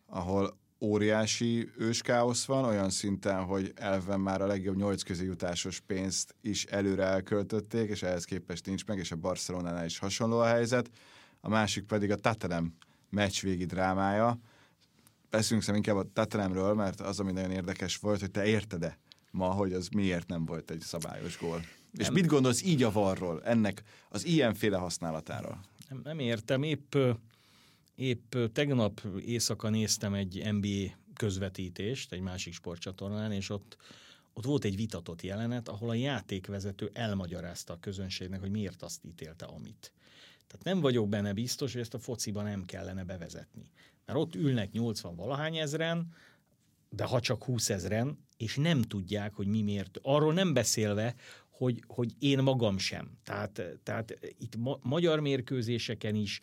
ahol 0.06 0.56
óriási 0.80 1.70
őskáosz 1.76 2.44
van, 2.44 2.64
olyan 2.64 2.90
szinten, 2.90 3.44
hogy 3.44 3.72
elven 3.74 4.20
már 4.20 4.42
a 4.42 4.46
legjobb 4.46 4.76
nyolc 4.76 5.02
közé 5.02 5.24
jutásos 5.24 5.80
pénzt 5.80 6.34
is 6.40 6.64
előre 6.64 7.04
elköltötték, 7.04 7.90
és 7.90 8.02
ehhez 8.02 8.24
képest 8.24 8.66
nincs 8.66 8.86
meg, 8.86 8.98
és 8.98 9.12
a 9.12 9.16
Barcelonánál 9.16 9.84
is 9.84 9.98
hasonló 9.98 10.38
a 10.38 10.46
helyzet. 10.46 10.90
A 11.40 11.48
másik 11.48 11.84
pedig 11.84 12.10
a 12.10 12.16
Tatelem 12.16 12.74
meccs 13.10 13.42
végi 13.42 13.64
drámája, 13.64 14.38
beszélünk 15.30 15.64
szerintem 15.64 15.92
inkább 15.92 16.06
a 16.06 16.12
Tatanemről, 16.12 16.74
mert 16.74 17.00
az, 17.00 17.20
ami 17.20 17.32
nagyon 17.32 17.50
érdekes 17.50 17.96
volt, 17.96 18.20
hogy 18.20 18.30
te 18.30 18.46
érted-e 18.46 18.98
ma, 19.30 19.50
hogy 19.50 19.72
az 19.72 19.88
miért 19.88 20.28
nem 20.28 20.44
volt 20.44 20.70
egy 20.70 20.80
szabályos 20.80 21.38
gól. 21.38 21.56
Nem. 21.56 21.66
És 21.92 22.10
mit 22.10 22.26
gondolsz 22.26 22.62
így 22.62 22.82
a 22.82 22.92
varról, 22.92 23.44
ennek 23.44 23.82
az 24.08 24.24
ilyenféle 24.24 24.76
használatáról? 24.76 25.60
Nem, 25.88 26.00
nem 26.04 26.18
értem, 26.18 26.62
épp, 26.62 26.94
épp 27.94 28.34
tegnap 28.52 29.00
éjszaka 29.24 29.68
néztem 29.68 30.14
egy 30.14 30.52
NBA 30.52 30.96
közvetítést 31.14 32.12
egy 32.12 32.20
másik 32.20 32.52
sportcsatornán, 32.52 33.32
és 33.32 33.50
ott, 33.50 33.76
ott 34.32 34.44
volt 34.44 34.64
egy 34.64 34.76
vitatott 34.76 35.22
jelenet, 35.22 35.68
ahol 35.68 35.88
a 35.88 35.94
játékvezető 35.94 36.90
elmagyarázta 36.92 37.72
a 37.72 37.78
közönségnek, 37.80 38.40
hogy 38.40 38.50
miért 38.50 38.82
azt 38.82 39.04
ítélte, 39.04 39.44
amit. 39.44 39.92
Tehát 40.46 40.64
nem 40.64 40.80
vagyok 40.80 41.08
benne 41.08 41.32
biztos, 41.32 41.72
hogy 41.72 41.80
ezt 41.80 41.94
a 41.94 41.98
fociban 41.98 42.44
nem 42.44 42.64
kellene 42.64 43.04
bevezetni. 43.04 43.70
Mert 44.08 44.20
ott 44.20 44.34
ülnek 44.34 44.72
80 44.72 45.16
valahány 45.16 45.56
ezren, 45.56 46.14
de 46.90 47.04
ha 47.04 47.20
csak 47.20 47.44
20 47.44 47.70
ezren, 47.70 48.18
és 48.36 48.56
nem 48.56 48.82
tudják, 48.82 49.34
hogy 49.34 49.46
mi 49.46 49.62
miért. 49.62 49.98
Arról 50.02 50.32
nem 50.32 50.52
beszélve, 50.52 51.14
hogy, 51.50 51.82
hogy 51.86 52.12
én 52.18 52.38
magam 52.38 52.78
sem. 52.78 53.18
Tehát, 53.24 53.62
tehát 53.82 54.18
itt 54.38 54.56
ma, 54.56 54.78
magyar 54.82 55.20
mérkőzéseken 55.20 56.14
is, 56.14 56.40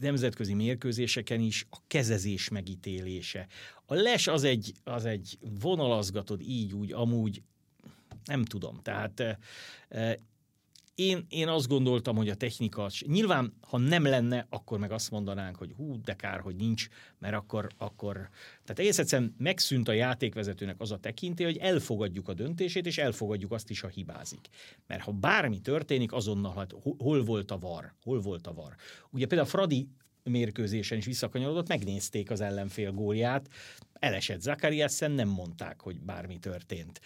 nemzetközi 0.00 0.54
mérkőzéseken 0.54 1.40
is 1.40 1.66
a 1.70 1.76
kezezés 1.86 2.48
megítélése. 2.48 3.46
A 3.86 3.94
les 3.94 4.26
az 4.26 4.44
egy, 4.44 4.72
az 4.84 5.04
egy 5.04 5.38
vonalazgatod 5.60 6.40
így, 6.40 6.74
úgy, 6.74 6.92
amúgy, 6.92 7.42
nem 8.24 8.44
tudom. 8.44 8.80
Tehát 8.82 9.38
én, 10.98 11.26
én 11.28 11.48
azt 11.48 11.68
gondoltam, 11.68 12.16
hogy 12.16 12.28
a 12.28 12.34
technika, 12.34 12.90
nyilván, 13.06 13.52
ha 13.60 13.78
nem 13.78 14.04
lenne, 14.04 14.46
akkor 14.50 14.78
meg 14.78 14.92
azt 14.92 15.10
mondanánk, 15.10 15.56
hogy 15.56 15.72
hú, 15.76 16.00
de 16.00 16.14
kár, 16.14 16.40
hogy 16.40 16.56
nincs, 16.56 16.88
mert 17.18 17.34
akkor, 17.34 17.68
akkor 17.76 18.14
tehát 18.62 18.78
egész 18.78 18.98
egyszerűen 18.98 19.34
megszűnt 19.38 19.88
a 19.88 19.92
játékvezetőnek 19.92 20.80
az 20.80 20.92
a 20.92 20.98
tekinté, 20.98 21.44
hogy 21.44 21.56
elfogadjuk 21.56 22.28
a 22.28 22.34
döntését, 22.34 22.86
és 22.86 22.98
elfogadjuk 22.98 23.52
azt 23.52 23.70
is, 23.70 23.80
ha 23.80 23.88
hibázik. 23.88 24.48
Mert 24.86 25.02
ha 25.02 25.12
bármi 25.12 25.60
történik, 25.60 26.12
azonnal, 26.12 26.54
hát 26.54 26.74
hol 26.98 27.24
volt 27.24 27.50
a 27.50 27.58
var, 27.58 27.94
hol 28.02 28.20
volt 28.20 28.46
a 28.46 28.52
var. 28.52 28.74
Ugye 29.10 29.26
például 29.26 29.48
Fradi 29.48 29.88
mérkőzésen 30.28 30.98
is 30.98 31.04
visszakanyarodott, 31.04 31.68
megnézték 31.68 32.30
az 32.30 32.40
ellenfél 32.40 32.92
gólját, 32.92 33.48
elesett 33.92 34.40
Zakariasen, 34.40 35.10
nem 35.10 35.28
mondták, 35.28 35.80
hogy 35.80 36.00
bármi 36.00 36.38
történt. 36.38 37.00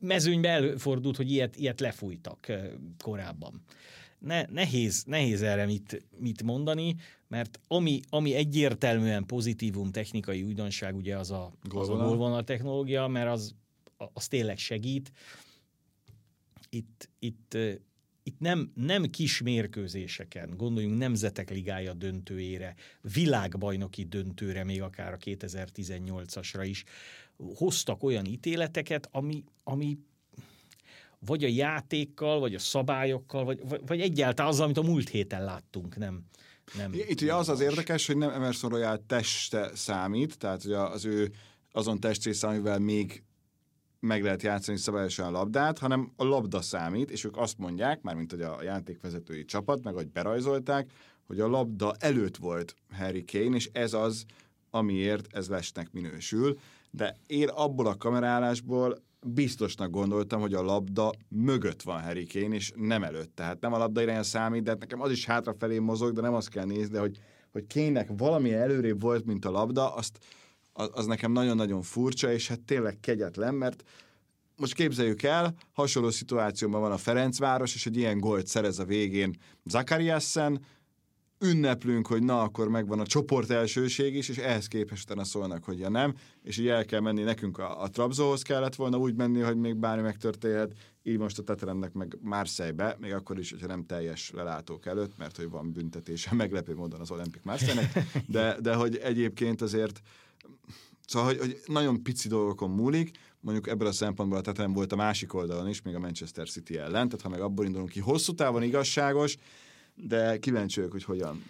Mezőnybe 0.00 0.48
előfordult, 0.48 1.16
hogy 1.16 1.30
ilyet, 1.30 1.56
ilyet 1.56 1.80
lefújtak 1.80 2.52
korábban. 2.98 3.62
Ne, 4.18 4.42
nehéz, 4.42 5.04
nehéz 5.06 5.42
erre 5.42 5.66
mit, 5.66 6.06
mit 6.18 6.42
mondani, 6.42 6.96
mert 7.28 7.60
ami, 7.68 8.00
ami 8.08 8.34
egyértelműen 8.34 9.26
pozitívum 9.26 9.90
technikai 9.90 10.42
újdonság, 10.42 10.96
ugye 10.96 11.16
az 11.16 11.30
a, 11.30 11.52
az 11.68 11.88
a 11.88 12.42
technológia, 12.44 13.06
mert 13.06 13.30
az 13.30 13.54
az 14.12 14.28
tényleg 14.28 14.58
segít. 14.58 15.12
Itt, 16.70 17.08
itt, 17.18 17.56
itt 18.28 18.38
nem, 18.38 18.72
nem 18.74 19.04
kis 19.04 19.42
mérkőzéseken, 19.42 20.54
gondoljunk 20.56 20.98
Nemzetek 20.98 21.50
Ligája 21.50 21.94
döntőjére, 21.94 22.74
világbajnoki 23.00 24.04
döntőre, 24.04 24.64
még 24.64 24.82
akár 24.82 25.12
a 25.12 25.16
2018-asra 25.16 26.62
is, 26.64 26.84
hoztak 27.56 28.02
olyan 28.02 28.24
ítéleteket, 28.24 29.08
ami, 29.12 29.44
ami 29.64 29.98
vagy 31.18 31.44
a 31.44 31.48
játékkal, 31.48 32.40
vagy 32.40 32.54
a 32.54 32.58
szabályokkal, 32.58 33.44
vagy, 33.44 33.60
vagy 33.86 34.00
egyáltalán 34.00 34.52
az, 34.52 34.60
amit 34.60 34.76
a 34.76 34.82
múlt 34.82 35.08
héten 35.08 35.44
láttunk, 35.44 35.96
nem, 35.96 36.24
nem. 36.76 36.92
Itt 36.92 37.20
ugye 37.20 37.34
az 37.34 37.48
az 37.48 37.60
érdekes, 37.60 38.06
hogy 38.06 38.16
nem 38.16 38.30
Emerson 38.30 38.70
Royal 38.70 39.04
teste 39.06 39.70
számít, 39.74 40.38
tehát 40.38 40.62
hogy 40.62 40.72
az 40.72 41.04
ő 41.04 41.32
azon 41.72 42.00
testrésze, 42.00 42.46
amivel 42.46 42.78
még 42.78 43.22
meg 44.00 44.22
lehet 44.22 44.42
játszani 44.42 44.78
szabályosan 44.78 45.26
a 45.26 45.30
labdát, 45.30 45.78
hanem 45.78 46.12
a 46.16 46.24
labda 46.24 46.60
számít, 46.60 47.10
és 47.10 47.24
ők 47.24 47.36
azt 47.36 47.58
mondják, 47.58 48.02
mármint 48.02 48.30
hogy 48.30 48.42
a 48.42 48.62
játékvezetői 48.62 49.44
csapat, 49.44 49.82
meg 49.82 49.94
hogy 49.94 50.08
berajzolták, 50.08 50.90
hogy 51.26 51.40
a 51.40 51.48
labda 51.48 51.94
előtt 51.98 52.36
volt 52.36 52.74
Harry 52.92 53.24
Kane, 53.24 53.56
és 53.56 53.68
ez 53.72 53.92
az, 53.92 54.24
amiért 54.70 55.36
ez 55.36 55.48
lesnek 55.48 55.92
minősül. 55.92 56.58
De 56.90 57.16
én 57.26 57.48
abból 57.48 57.86
a 57.86 57.96
kamerálásból 57.96 59.02
biztosnak 59.26 59.90
gondoltam, 59.90 60.40
hogy 60.40 60.54
a 60.54 60.62
labda 60.62 61.12
mögött 61.28 61.82
van 61.82 62.02
Harry 62.02 62.26
Kane, 62.26 62.54
és 62.54 62.72
nem 62.76 63.02
előtt. 63.02 63.34
Tehát 63.34 63.60
nem 63.60 63.72
a 63.72 63.78
labda 63.78 64.02
irány 64.02 64.22
számít, 64.22 64.62
de 64.62 64.70
hát 64.70 64.78
nekem 64.78 65.00
az 65.00 65.10
is 65.10 65.24
hátrafelé 65.24 65.78
mozog, 65.78 66.12
de 66.12 66.20
nem 66.20 66.34
azt 66.34 66.48
kell 66.48 66.64
nézni, 66.64 66.92
de 66.92 67.00
hogy, 67.00 67.18
hogy 67.52 67.66
Kane-nek 67.74 68.08
valami 68.16 68.52
előrébb 68.52 69.00
volt, 69.00 69.24
mint 69.24 69.44
a 69.44 69.50
labda, 69.50 69.94
azt, 69.94 70.18
az, 70.78 70.90
az 70.92 71.06
nekem 71.06 71.32
nagyon-nagyon 71.32 71.82
furcsa, 71.82 72.32
és 72.32 72.48
hát 72.48 72.60
tényleg 72.60 72.98
kegyetlen, 73.00 73.54
mert 73.54 73.82
most 74.56 74.74
képzeljük 74.74 75.22
el, 75.22 75.54
hasonló 75.72 76.10
szituációban 76.10 76.80
van 76.80 76.92
a 76.92 76.96
Ferencváros, 76.96 77.74
és 77.74 77.86
egy 77.86 77.96
ilyen 77.96 78.18
gólt 78.18 78.46
szerez 78.46 78.78
a 78.78 78.84
végén 78.84 79.36
Zakariassen, 79.64 80.60
ünneplünk, 81.40 82.06
hogy 82.06 82.22
na, 82.22 82.42
akkor 82.42 82.68
megvan 82.68 83.00
a 83.00 83.06
csoport 83.06 83.50
elsőség 83.50 84.14
is, 84.14 84.28
és 84.28 84.36
ehhez 84.36 84.66
képest 84.66 85.04
utána 85.04 85.24
szólnak, 85.24 85.64
hogy 85.64 85.78
ja 85.78 85.88
nem, 85.88 86.14
és 86.42 86.58
így 86.58 86.68
el 86.68 86.84
kell 86.84 87.00
menni, 87.00 87.22
nekünk 87.22 87.58
a, 87.58 87.82
a 87.82 87.88
Trabzóhoz 87.88 88.42
kellett 88.42 88.74
volna 88.74 88.98
úgy 88.98 89.14
menni, 89.14 89.40
hogy 89.40 89.56
még 89.56 89.76
bármi 89.76 90.02
megtörténhet, 90.02 90.72
így 91.02 91.18
most 91.18 91.38
a 91.38 91.42
Teteremnek 91.42 91.92
meg 91.92 92.18
Marseille-be, 92.20 92.96
még 93.00 93.12
akkor 93.12 93.38
is, 93.38 93.50
hogyha 93.50 93.66
nem 93.66 93.84
teljes 93.84 94.30
lelátók 94.30 94.86
előtt, 94.86 95.16
mert 95.18 95.36
hogy 95.36 95.48
van 95.50 95.72
büntetése 95.72 96.34
meglepő 96.44 96.74
módon 96.74 97.00
az 97.00 97.10
Olimpik 97.10 97.42
marseille 97.42 97.90
de, 98.26 98.56
de 98.60 98.74
hogy 98.74 98.96
egyébként 98.96 99.62
azért 99.62 100.00
Szóval, 101.06 101.28
hogy, 101.28 101.38
hogy 101.38 101.60
nagyon 101.66 102.02
pici 102.02 102.28
dolgokon 102.28 102.70
múlik, 102.70 103.10
mondjuk 103.40 103.68
ebből 103.68 103.88
a 103.88 103.92
szempontból 103.92 104.38
a 104.38 104.40
Tetem 104.40 104.72
volt 104.72 104.92
a 104.92 104.96
másik 104.96 105.34
oldalon 105.34 105.68
is, 105.68 105.82
még 105.82 105.94
a 105.94 105.98
Manchester 105.98 106.48
City 106.48 106.76
ellen, 106.76 107.08
tehát 107.08 107.20
ha 107.20 107.28
meg 107.28 107.40
abból 107.40 107.64
indulunk 107.64 107.90
ki, 107.90 108.00
hosszú 108.00 108.34
távon 108.34 108.62
igazságos, 108.62 109.36
de 109.94 110.38
kíváncsi 110.38 110.76
vagyok, 110.76 110.92
hogy 110.92 111.04
hogyan, 111.04 111.44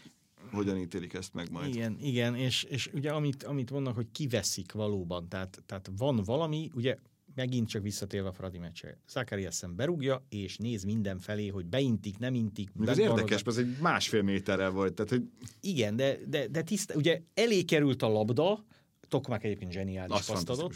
hogyan 0.53 0.77
ítélik 0.77 1.15
ezt 1.15 1.35
meg 1.35 1.51
majd. 1.51 1.75
Igen, 1.75 1.97
igen, 2.01 2.35
és, 2.35 2.63
és 2.63 2.91
ugye 2.93 3.11
amit, 3.11 3.43
amit 3.43 3.71
mondnak, 3.71 3.95
hogy 3.95 4.07
kiveszik 4.13 4.73
valóban, 4.73 5.29
tehát, 5.29 5.63
tehát 5.67 5.91
van 5.97 6.23
valami, 6.25 6.71
ugye 6.75 6.97
megint 7.35 7.69
csak 7.69 7.83
visszatérve 7.83 8.29
a 8.29 8.33
Fradi 8.33 8.59
meccsre. 8.59 8.99
Zakariasen 9.09 9.77
berúgja, 9.77 10.25
és 10.29 10.57
néz 10.57 10.85
mindenfelé, 10.85 11.49
hogy 11.49 11.67
beintik, 11.67 12.19
nem 12.19 12.35
intik. 12.35 12.71
Még 12.75 12.89
az 12.89 12.99
érdekes, 12.99 13.43
mert 13.43 13.59
ez 13.59 13.65
egy 13.65 13.77
másfél 13.81 14.23
méterrel 14.23 14.71
volt. 14.71 14.95
Tehát, 14.95 15.11
hogy... 15.11 15.29
Igen, 15.61 15.97
de, 15.97 16.19
de, 16.27 16.49
de 16.49 16.63
tiszta, 16.63 16.95
ugye 16.95 17.21
elé 17.35 17.63
került 17.63 18.03
a 18.03 18.09
labda, 18.09 18.65
Tokmak 19.09 19.45
egyébként 19.45 19.73
zseniális 19.73 20.27
paszt 20.27 20.49
adott, 20.49 20.75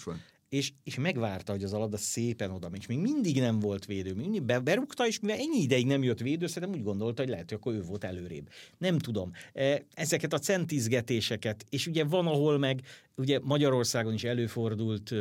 és, 0.49 0.73
és 0.85 0.95
megvárta, 0.95 1.53
hogy 1.53 1.65
az 1.65 1.73
a 1.73 1.79
labda 1.79 1.97
szépen 1.97 2.51
oda 2.51 2.71
és 2.75 2.87
még 2.87 2.99
mindig 2.99 3.41
nem 3.41 3.59
volt 3.61 3.87
védő, 3.87 4.15
mindig 4.15 4.43
be, 4.43 4.59
berúgta, 4.59 5.07
és 5.07 5.21
mivel 5.21 5.37
ennyi 5.37 5.61
ideig 5.61 5.87
nem 5.87 6.03
jött 6.03 6.21
védő, 6.21 6.47
szerintem 6.47 6.79
úgy 6.79 6.85
gondolta, 6.85 7.23
hogy 7.23 7.31
lehet, 7.31 7.49
hogy 7.49 7.59
akkor 7.59 7.75
ő 7.75 7.83
volt 7.83 8.05
előrébb. 8.05 8.49
Nem 8.79 8.99
tudom. 8.99 9.33
E, 9.53 9.85
ezeket 9.95 10.33
a 10.33 10.39
centizgetéseket, 10.39 11.65
és 11.71 11.87
ugye 11.87 12.05
van, 12.05 12.27
ahol 12.27 12.59
meg, 12.59 12.81
ugye 13.17 13.41
Magyarországon 13.43 14.13
is 14.13 14.25
előfordult, 14.25 15.15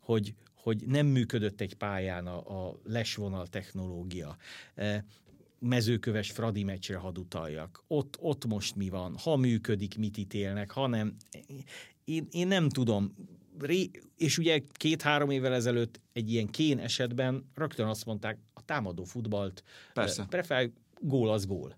hogy, 0.00 0.34
hogy 0.54 0.86
nem 0.86 1.06
működött 1.06 1.60
egy 1.60 1.74
pályán 1.74 2.26
a, 2.26 2.68
a 2.68 2.78
lesvonal 2.84 3.46
technológia 3.46 4.36
e, 4.74 5.04
mezőköves 5.58 6.30
Fradi 6.30 6.62
meccsre 6.62 6.96
hadd 6.96 7.18
utaljak. 7.18 7.84
Ott, 7.86 8.16
ott 8.20 8.46
most 8.46 8.76
mi 8.76 8.88
van? 8.88 9.16
Ha 9.22 9.36
működik, 9.36 9.98
mit 9.98 10.16
ítélnek, 10.16 10.70
ha 10.70 10.86
nem. 10.86 11.16
Én, 12.08 12.26
én 12.30 12.46
nem 12.46 12.68
tudom 12.68 13.14
ré, 13.58 13.90
és 14.16 14.38
ugye 14.38 14.60
két-három 14.72 15.30
évvel 15.30 15.54
ezelőtt 15.54 16.00
egy 16.12 16.32
ilyen 16.32 16.46
kén 16.46 16.78
esetben 16.78 17.50
rögtön 17.54 17.86
azt 17.86 18.04
mondták, 18.04 18.38
a 18.52 18.64
támadó 18.64 19.04
futballt 19.04 19.62
Persze. 19.92 20.24
prefer, 20.24 20.70
gól 21.00 21.30
az 21.30 21.46
gól. 21.46 21.76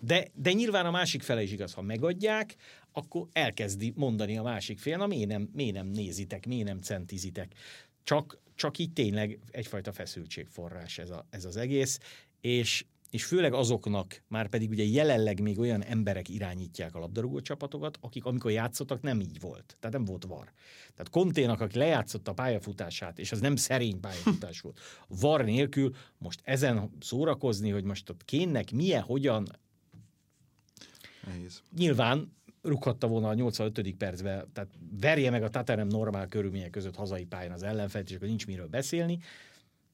De, 0.00 0.28
de 0.34 0.52
nyilván 0.52 0.86
a 0.86 0.90
másik 0.90 1.22
fele 1.22 1.42
is 1.42 1.52
igaz, 1.52 1.72
ha 1.72 1.82
megadják, 1.82 2.56
akkor 2.92 3.26
elkezdi 3.32 3.92
mondani 3.96 4.38
a 4.38 4.42
másik 4.42 4.78
fél, 4.78 4.96
na 4.96 5.06
miért 5.06 5.28
nem, 5.28 5.48
miért 5.52 5.74
nem 5.74 5.86
nézitek, 5.86 6.46
miért 6.46 6.66
nem 6.66 6.78
centizitek. 6.78 7.54
Csak, 8.02 8.38
csak 8.54 8.78
így 8.78 8.92
tényleg 8.92 9.38
egyfajta 9.50 9.92
feszültségforrás 9.92 10.98
ez, 10.98 11.10
a, 11.10 11.26
ez 11.30 11.44
az 11.44 11.56
egész, 11.56 11.98
és 12.40 12.84
és 13.10 13.24
főleg 13.24 13.52
azoknak, 13.52 14.22
már 14.28 14.48
pedig 14.48 14.70
ugye 14.70 14.84
jelenleg 14.84 15.40
még 15.40 15.58
olyan 15.58 15.82
emberek 15.82 16.28
irányítják 16.28 16.94
a 16.94 16.98
labdarúgó 16.98 17.40
csapatokat, 17.40 17.98
akik 18.00 18.24
amikor 18.24 18.50
játszottak 18.50 19.02
nem 19.02 19.20
így 19.20 19.40
volt. 19.40 19.76
Tehát 19.80 19.96
nem 19.96 20.04
volt 20.04 20.24
var. 20.24 20.52
Tehát 20.90 21.10
Konténak, 21.10 21.60
aki 21.60 21.78
lejátszott 21.78 22.28
a 22.28 22.32
pályafutását, 22.32 23.18
és 23.18 23.32
az 23.32 23.40
nem 23.40 23.56
szerény 23.56 24.00
pályafutás 24.00 24.60
volt, 24.60 24.80
var 25.08 25.44
nélkül 25.44 25.94
most 26.18 26.40
ezen 26.44 26.90
szórakozni, 27.00 27.70
hogy 27.70 27.84
most 27.84 28.10
ott 28.10 28.24
kénnek 28.24 28.70
milyen, 28.70 29.02
hogyan, 29.02 29.46
Nehéz. 31.26 31.62
Nyilván 31.76 32.36
rúghatta 32.62 33.06
volna 33.06 33.28
a 33.28 33.34
85. 33.34 33.94
percben, 33.94 34.50
tehát 34.52 34.70
verje 35.00 35.30
meg 35.30 35.42
a 35.42 35.48
Taterem 35.48 35.86
normál 35.86 36.26
körülmények 36.26 36.70
között 36.70 36.96
hazai 36.96 37.24
pályán 37.24 37.52
az 37.52 37.62
ellenfelt, 37.62 38.08
és 38.10 38.16
akkor 38.16 38.28
nincs 38.28 38.46
miről 38.46 38.66
beszélni, 38.66 39.18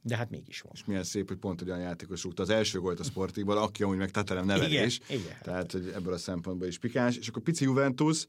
de 0.06 0.16
hát 0.16 0.30
mégis 0.30 0.60
van. 0.60 0.72
És 0.74 0.84
milyen 0.84 1.04
szép, 1.04 1.28
hogy 1.28 1.36
pont 1.36 1.62
olyan 1.62 1.80
játékos 1.80 2.22
rúgta 2.22 2.42
az 2.42 2.50
első 2.50 2.78
volt 2.78 3.00
a 3.00 3.04
sportívban, 3.04 3.56
aki 3.56 3.82
amúgy 3.82 3.96
meg 3.96 4.10
Tatarem 4.10 4.46
nevelés. 4.46 5.00
Igen, 5.08 5.20
igen. 5.20 5.36
Tehát 5.42 5.72
hogy 5.72 5.92
ebből 5.94 6.12
a 6.12 6.18
szempontból 6.18 6.68
is 6.68 6.78
pikáns. 6.78 7.16
És 7.16 7.28
akkor 7.28 7.42
pici 7.42 7.64
Juventus, 7.64 8.26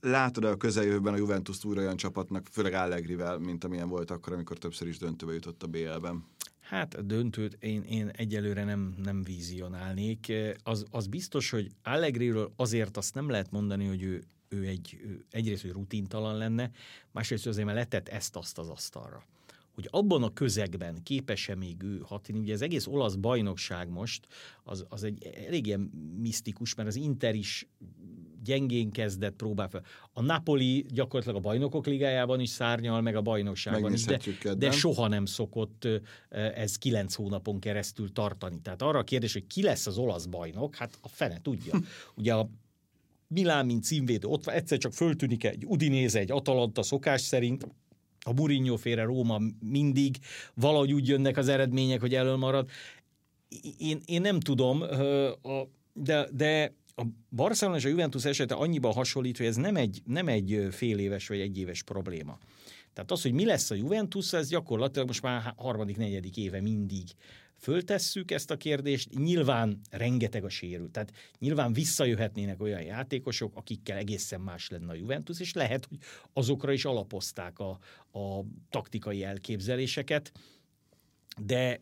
látod 0.00 0.44
a 0.44 0.56
közeljövőben 0.56 1.12
a 1.12 1.16
Juventus 1.16 1.64
újra 1.64 1.80
olyan 1.80 1.96
csapatnak, 1.96 2.46
főleg 2.50 2.72
Allegrivel, 2.72 3.38
mint 3.38 3.64
amilyen 3.64 3.88
volt 3.88 4.10
akkor, 4.10 4.32
amikor 4.32 4.58
többször 4.58 4.88
is 4.88 4.98
döntőbe 4.98 5.32
jutott 5.32 5.62
a 5.62 5.66
BL-ben? 5.66 6.24
Hát 6.60 6.94
a 6.94 7.02
döntőt 7.02 7.56
én, 7.60 7.82
én 7.82 8.08
egyelőre 8.08 8.64
nem, 8.64 8.94
nem 9.02 9.22
vízionálnék. 9.22 10.32
Az, 10.62 10.84
az 10.90 11.06
biztos, 11.06 11.50
hogy 11.50 11.70
Allegriről 11.82 12.52
azért 12.56 12.96
azt 12.96 13.14
nem 13.14 13.30
lehet 13.30 13.50
mondani, 13.50 13.86
hogy 13.86 14.02
ő, 14.02 14.22
ő, 14.48 14.66
egy, 14.66 14.98
ő 15.04 15.24
egyrészt, 15.30 15.62
hogy 15.62 15.72
rutintalan 15.72 16.36
lenne, 16.36 16.70
másrészt 17.12 17.46
azért, 17.46 17.66
mert 17.66 17.78
letett 17.78 18.08
ezt-azt 18.08 18.58
az 18.58 18.68
asztalra 18.68 19.24
hogy 19.76 19.88
abban 19.90 20.22
a 20.22 20.32
közegben 20.32 21.02
képes-e 21.02 21.54
még 21.54 21.82
ő 21.82 22.00
hatni. 22.04 22.38
Ugye 22.38 22.52
az 22.52 22.62
egész 22.62 22.86
olasz 22.86 23.14
bajnokság 23.14 23.88
most 23.88 24.26
az, 24.64 24.84
az 24.88 25.04
egy 25.04 25.22
elég 25.46 25.66
ilyen 25.66 25.80
misztikus, 26.20 26.74
mert 26.74 26.88
az 26.88 26.96
Inter 26.96 27.34
is 27.34 27.68
gyengén 28.42 28.90
kezdett 28.90 29.36
próbál 29.36 29.68
fel. 29.68 29.84
A 30.12 30.22
Napoli 30.22 30.86
gyakorlatilag 30.88 31.36
a 31.36 31.48
bajnokok 31.48 31.86
ligájában 31.86 32.40
is 32.40 32.48
szárnyal, 32.48 33.00
meg 33.00 33.16
a 33.16 33.22
bajnokságban 33.22 33.92
is, 33.92 34.04
de, 34.04 34.18
de 34.54 34.70
soha 34.70 35.08
nem 35.08 35.24
szokott 35.24 35.88
ez 36.54 36.76
kilenc 36.76 37.14
hónapon 37.14 37.60
keresztül 37.60 38.12
tartani. 38.12 38.60
Tehát 38.60 38.82
arra 38.82 38.98
a 38.98 39.04
kérdés, 39.04 39.32
hogy 39.32 39.46
ki 39.46 39.62
lesz 39.62 39.86
az 39.86 39.98
olasz 39.98 40.26
bajnok, 40.26 40.74
hát 40.74 40.98
a 41.00 41.08
fene 41.08 41.40
tudja. 41.42 41.80
Ugye 42.14 42.34
a 42.34 42.48
Milán, 43.28 43.66
mint 43.66 43.84
címvédő, 43.84 44.28
ott 44.28 44.46
egyszer 44.46 44.78
csak 44.78 44.92
föltűnik 44.92 45.44
egy 45.44 45.64
Udinéze, 45.66 46.18
egy 46.18 46.30
Atalanta 46.30 46.82
szokás 46.82 47.20
szerint, 47.20 47.66
a 48.26 48.32
Mourinho 48.32 48.76
félre 48.76 49.02
Róma 49.02 49.40
mindig, 49.60 50.16
valahogy 50.54 50.92
úgy 50.92 51.08
jönnek 51.08 51.36
az 51.36 51.48
eredmények, 51.48 52.00
hogy 52.00 52.14
elől 52.14 52.36
marad. 52.36 52.68
Én, 53.78 54.00
én 54.04 54.20
nem 54.20 54.40
tudom, 54.40 54.84
de, 55.92 56.28
de 56.32 56.74
a 56.96 57.02
Barcelona 57.30 57.76
és 57.76 57.84
a 57.84 57.88
Juventus 57.88 58.24
esete 58.24 58.54
annyiban 58.54 58.92
hasonlít, 58.92 59.36
hogy 59.36 59.46
ez 59.46 59.56
nem 59.56 59.76
egy, 59.76 60.02
nem 60.04 60.28
egy 60.28 60.66
fél 60.70 60.98
éves 60.98 61.28
vagy 61.28 61.40
egy 61.40 61.58
éves 61.58 61.82
probléma. 61.82 62.38
Tehát 62.92 63.10
az, 63.10 63.22
hogy 63.22 63.32
mi 63.32 63.44
lesz 63.44 63.70
a 63.70 63.74
Juventus, 63.74 64.32
ez 64.32 64.48
gyakorlatilag 64.48 65.06
most 65.06 65.22
már 65.22 65.54
harmadik, 65.56 65.96
negyedik 65.96 66.36
éve 66.36 66.60
mindig 66.60 67.04
föltesszük 67.58 68.30
ezt 68.30 68.50
a 68.50 68.56
kérdést, 68.56 69.18
nyilván 69.18 69.80
rengeteg 69.90 70.44
a 70.44 70.48
sérült. 70.48 70.90
Tehát 70.90 71.12
nyilván 71.38 71.72
visszajöhetnének 71.72 72.60
olyan 72.60 72.82
játékosok, 72.82 73.56
akikkel 73.56 73.96
egészen 73.96 74.40
más 74.40 74.68
lenne 74.68 74.90
a 74.90 74.94
Juventus, 74.94 75.40
és 75.40 75.52
lehet, 75.52 75.86
hogy 75.86 75.98
azokra 76.32 76.72
is 76.72 76.84
alapozták 76.84 77.58
a, 77.58 77.78
a 78.18 78.44
taktikai 78.70 79.24
elképzeléseket, 79.24 80.32
de 81.40 81.80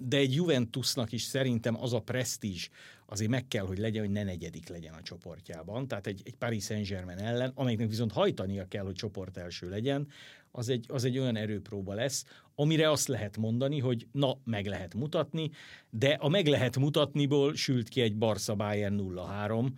de 0.00 0.16
egy 0.16 0.34
Juventusnak 0.34 1.12
is 1.12 1.22
szerintem 1.22 1.82
az 1.82 1.92
a 1.92 2.00
presztízs, 2.00 2.68
azért 3.06 3.30
meg 3.30 3.48
kell, 3.48 3.64
hogy 3.64 3.78
legyen, 3.78 4.04
hogy 4.04 4.12
ne 4.12 4.22
negyedik 4.22 4.68
legyen 4.68 4.94
a 4.94 5.02
csoportjában. 5.02 5.88
Tehát 5.88 6.06
egy, 6.06 6.22
egy 6.24 6.34
Paris 6.34 6.64
Saint-Germain 6.64 7.18
ellen, 7.18 7.52
amelyiknek 7.54 7.88
viszont 7.88 8.12
hajtania 8.12 8.68
kell, 8.68 8.84
hogy 8.84 8.94
csoport 8.94 9.36
első 9.36 9.68
legyen, 9.68 10.08
az 10.50 10.68
egy, 10.68 10.84
az 10.88 11.04
egy 11.04 11.18
olyan 11.18 11.36
erőpróba 11.36 11.94
lesz, 11.94 12.24
amire 12.54 12.90
azt 12.90 13.08
lehet 13.08 13.36
mondani, 13.36 13.78
hogy 13.78 14.06
na, 14.12 14.38
meg 14.44 14.66
lehet 14.66 14.94
mutatni, 14.94 15.50
de 15.90 16.08
a 16.08 16.28
meg 16.28 16.46
lehet 16.46 16.78
mutatniból 16.78 17.54
sült 17.54 17.88
ki 17.88 18.00
egy 18.00 18.16
Barca 18.16 18.54
Bayern 18.54 19.00
0-3, 19.00 19.68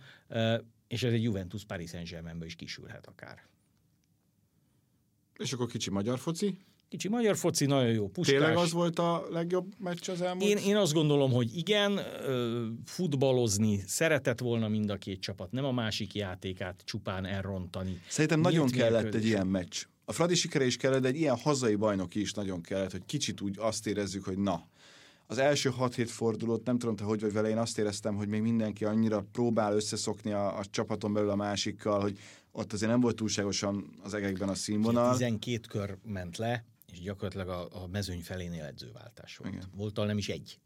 és 0.87 1.03
ez 1.03 1.13
egy 1.13 1.23
Juventus 1.23 1.63
Paris 1.65 1.89
Saint-Germainbe 1.89 2.45
is 2.45 2.55
kisülhet 2.55 3.07
akár. 3.07 3.47
És 5.37 5.53
akkor 5.53 5.67
kicsi 5.67 5.89
magyar 5.89 6.19
foci? 6.19 6.57
Kicsi 6.93 7.09
magyar 7.09 7.37
foci, 7.37 7.65
nagyon 7.65 7.91
jó. 7.91 8.07
Puskás. 8.07 8.37
Tényleg 8.37 8.57
az 8.57 8.71
volt 8.71 8.99
a 8.99 9.25
legjobb 9.29 9.73
meccs 9.77 10.09
az 10.09 10.21
elmúlt? 10.21 10.49
Én, 10.49 10.57
én 10.57 10.75
azt 10.75 10.93
gondolom, 10.93 11.31
hogy 11.31 11.57
igen, 11.57 11.99
futballozni 12.85 13.83
szeretett 13.87 14.39
volna 14.39 14.67
mind 14.67 14.89
a 14.89 14.97
két 14.97 15.19
csapat, 15.19 15.51
nem 15.51 15.65
a 15.65 15.71
másik 15.71 16.13
játékát 16.13 16.81
csupán 16.85 17.25
elrontani. 17.25 18.01
Szerintem 18.07 18.39
Nyílt 18.39 18.53
nagyon 18.53 18.69
kellett 18.69 19.13
egy 19.13 19.25
ilyen 19.25 19.47
meccs. 19.47 19.83
A 20.05 20.11
Fradi 20.11 20.35
sikere 20.35 20.65
is 20.65 20.77
kellett, 20.77 21.01
de 21.01 21.07
egy 21.07 21.15
ilyen 21.19 21.37
hazai 21.37 21.75
bajnoki 21.75 22.19
is 22.21 22.33
nagyon 22.33 22.61
kellett, 22.61 22.91
hogy 22.91 23.05
kicsit 23.05 23.41
úgy 23.41 23.55
azt 23.59 23.87
érezzük, 23.87 24.25
hogy 24.25 24.37
na, 24.37 24.67
az 25.27 25.37
első 25.37 25.71
6-7 25.79 26.05
fordulót, 26.07 26.65
nem 26.65 26.77
tudom 26.77 26.95
te 26.95 27.03
hogy 27.03 27.21
vagy 27.21 27.33
vele, 27.33 27.49
én 27.49 27.57
azt 27.57 27.77
éreztem, 27.77 28.15
hogy 28.15 28.27
még 28.27 28.41
mindenki 28.41 28.85
annyira 28.85 29.25
próbál 29.31 29.75
összeszokni 29.75 30.31
a, 30.31 30.57
a 30.57 30.65
csapaton 30.65 31.13
belül 31.13 31.29
a 31.29 31.35
másikkal, 31.35 32.01
hogy 32.01 32.19
ott 32.51 32.73
azért 32.73 32.91
nem 32.91 33.01
volt 33.01 33.15
túlságosan 33.15 33.99
az 34.03 34.13
egekben 34.13 34.49
a 34.49 34.55
színvonal. 34.55 35.11
12 35.11 35.59
kör 35.67 35.97
ment 36.03 36.37
le, 36.37 36.65
és 36.93 36.99
gyakorlatilag 36.99 37.47
a, 37.47 37.83
a 37.83 37.87
mezőny 37.87 38.21
felénél 38.21 38.63
edzőváltás 38.63 39.37
volt. 39.37 39.53
Igen. 39.53 39.69
Volt 39.75 39.95
nem 39.95 40.17
is 40.17 40.29
egy. 40.29 40.59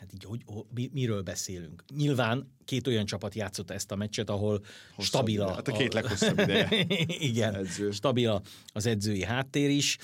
Hát 0.00 0.12
így, 0.12 0.24
hogy, 0.24 0.42
hogy, 0.46 0.90
miről 0.92 1.22
beszélünk? 1.22 1.84
Nyilván 1.96 2.52
két 2.64 2.86
olyan 2.86 3.04
csapat 3.04 3.34
játszott 3.34 3.70
ezt 3.70 3.90
a 3.92 3.96
meccset, 3.96 4.30
ahol 4.30 4.64
Hosszabb 4.94 5.04
stabil 5.04 5.42
a... 5.42 5.54
Hát 5.54 5.68
a 5.68 5.72
két 5.72 5.92
leghosszabb 5.92 6.38
ideje. 6.38 6.86
Igen, 7.30 7.54
edző. 7.54 7.90
stabil 7.90 8.42
az 8.66 8.86
edzői 8.86 9.24
háttér 9.24 9.70
is. 9.70 9.98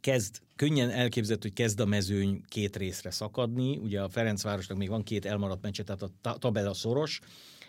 Kezd, 0.00 0.40
könnyen 0.56 0.90
elképzelhető, 0.90 1.48
hogy 1.48 1.56
kezd 1.56 1.80
a 1.80 1.86
mezőny 1.86 2.42
két 2.48 2.76
részre 2.76 3.10
szakadni. 3.10 3.76
Ugye 3.76 4.02
a 4.02 4.08
Ferencvárosnak 4.08 4.78
még 4.78 4.88
van 4.88 5.02
két 5.02 5.24
elmaradt 5.24 5.62
meccse, 5.62 5.82
tehát 5.82 6.02
a 6.02 6.38
tabella 6.38 6.74
szoros 6.74 7.20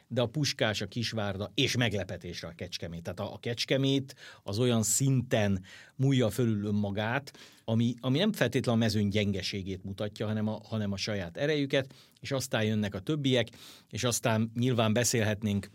de 0.08 0.22
a 0.22 0.26
Puskás, 0.26 0.82
a 0.82 0.88
Kisvárda 0.88 1.52
és 1.54 1.76
meglepetésre 1.76 2.48
a 2.48 2.54
Kecskemét. 2.56 3.04
Tehát 3.04 3.20
a, 3.20 3.34
a 3.34 3.38
Kecskemét 3.38 4.15
az 4.43 4.60
olyan 4.60 4.84
szinten 4.84 5.63
múlja 5.96 6.30
fölül 6.30 6.65
önmagát, 6.65 7.38
ami, 7.65 7.96
ami 8.00 8.17
nem 8.17 8.32
feltétlenül 8.32 8.82
a 8.82 8.84
mezőny 8.84 9.08
gyengeségét 9.08 9.84
mutatja, 9.84 10.28
hanem 10.28 10.48
a, 10.48 10.60
hanem 10.63 10.91
a 10.91 10.98
saját 10.98 11.38
erejüket, 11.38 11.93
és 12.20 12.32
aztán 12.32 12.63
jönnek 12.63 12.96
a 12.96 13.00
többiek, 13.00 13.48
és 13.89 14.04
aztán 14.04 14.52
nyilván 14.56 14.93
beszélhetnénk 14.93 15.70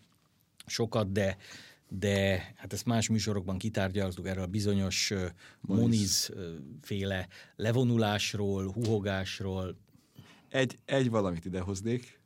sokat, 0.67 1.13
de 1.13 1.37
de 1.99 2.53
hát 2.57 2.73
ezt 2.73 2.87
más 2.87 3.09
műsorokban 3.09 3.59
kitárgyaltuk 3.59 4.27
erről 4.27 4.43
a 4.43 4.47
bizonyos 4.47 5.13
Moniz 5.61 6.33
féle 6.81 7.29
levonulásról, 7.57 8.73
huhogásról. 8.73 9.77
Egy, 10.49 10.79
egy 10.85 11.11
valamit 11.11 11.45
idehoznék, 11.45 12.22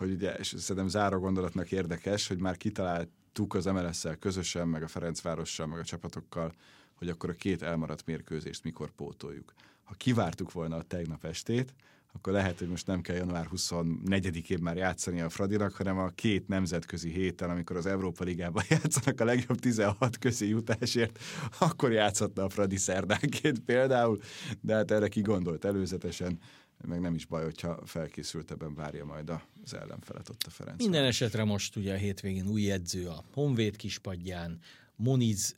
hogy 0.00 0.10
ugye, 0.10 0.34
és 0.34 0.54
szerintem 0.58 0.88
záró 0.88 1.18
gondolatnak 1.18 1.72
érdekes, 1.72 2.28
hogy 2.28 2.38
már 2.38 2.56
kitaláltuk 2.56 3.54
az 3.54 3.64
mls 3.64 4.06
közösen, 4.18 4.68
meg 4.68 4.82
a 4.82 4.88
Ferencvárossal, 4.88 5.66
meg 5.66 5.78
a 5.78 5.84
csapatokkal, 5.84 6.52
hogy 6.94 7.08
akkor 7.08 7.30
a 7.30 7.32
két 7.32 7.62
elmaradt 7.62 8.06
mérkőzést 8.06 8.64
mikor 8.64 8.90
pótoljuk. 8.90 9.52
Ha 9.84 9.94
kivártuk 9.94 10.52
volna 10.52 10.76
a 10.76 10.82
tegnap 10.82 11.24
estét, 11.24 11.74
akkor 12.12 12.32
lehet, 12.32 12.58
hogy 12.58 12.68
most 12.68 12.86
nem 12.86 13.00
kell 13.00 13.16
január 13.16 13.48
24-én 13.56 14.58
már 14.62 14.76
játszani 14.76 15.20
a 15.20 15.28
Fradinak, 15.28 15.72
hanem 15.72 15.98
a 15.98 16.08
két 16.08 16.48
nemzetközi 16.48 17.10
héten, 17.10 17.50
amikor 17.50 17.76
az 17.76 17.86
Európa 17.86 18.24
Ligában 18.24 18.64
játszanak 18.68 19.20
a 19.20 19.24
legjobb 19.24 19.58
16 19.58 20.18
közi 20.18 20.48
jutásért, 20.48 21.18
akkor 21.58 21.92
játszhatna 21.92 22.44
a 22.44 22.48
Fradi 22.48 22.76
szerdánként 22.76 23.58
például, 23.58 24.18
de 24.60 24.74
hát 24.74 24.90
erre 24.90 25.08
ki 25.08 25.20
gondolt 25.20 25.64
előzetesen, 25.64 26.38
meg 26.86 27.00
nem 27.00 27.14
is 27.14 27.26
baj, 27.26 27.42
hogyha 27.42 27.86
felkészültebben 27.86 28.74
várja 28.74 29.04
majd 29.04 29.30
az 29.64 29.74
ellenfelet 29.74 30.28
ott 30.28 30.42
a 30.46 30.50
Ferenc. 30.50 30.82
Minden 30.82 31.04
esetre 31.04 31.44
most 31.44 31.76
ugye 31.76 31.92
a 31.92 31.96
hétvégén 31.96 32.46
új 32.46 32.70
edző 32.70 33.08
a 33.08 33.24
Honvéd 33.32 33.76
kispadján, 33.76 34.58
Moniz 34.96 35.56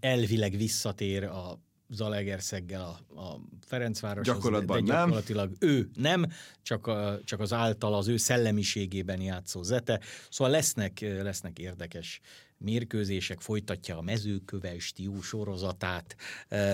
elvileg 0.00 0.56
visszatér 0.56 1.24
a 1.24 1.58
Zalegerszeggel 1.90 2.80
a, 3.14 3.20
a 3.20 3.40
Ferencvároshoz, 3.66 4.34
Gyakorlatban 4.34 4.84
de 4.84 4.92
gyakorlatilag 4.92 5.56
nem. 5.58 5.70
ő 5.70 5.90
nem, 5.94 6.26
csak, 6.62 6.86
a, 6.86 7.20
csak 7.24 7.40
az 7.40 7.52
által 7.52 7.94
az 7.94 8.08
ő 8.08 8.16
szellemiségében 8.16 9.20
játszó 9.20 9.62
Zete. 9.62 10.00
Szóval 10.30 10.52
lesznek, 10.52 11.00
lesznek 11.00 11.58
érdekes 11.58 12.20
mérkőzések, 12.58 13.40
folytatja 13.40 13.98
a 13.98 14.02
mezőköves 14.02 14.92
Tiu 14.92 15.20
sorozatát, 15.20 16.16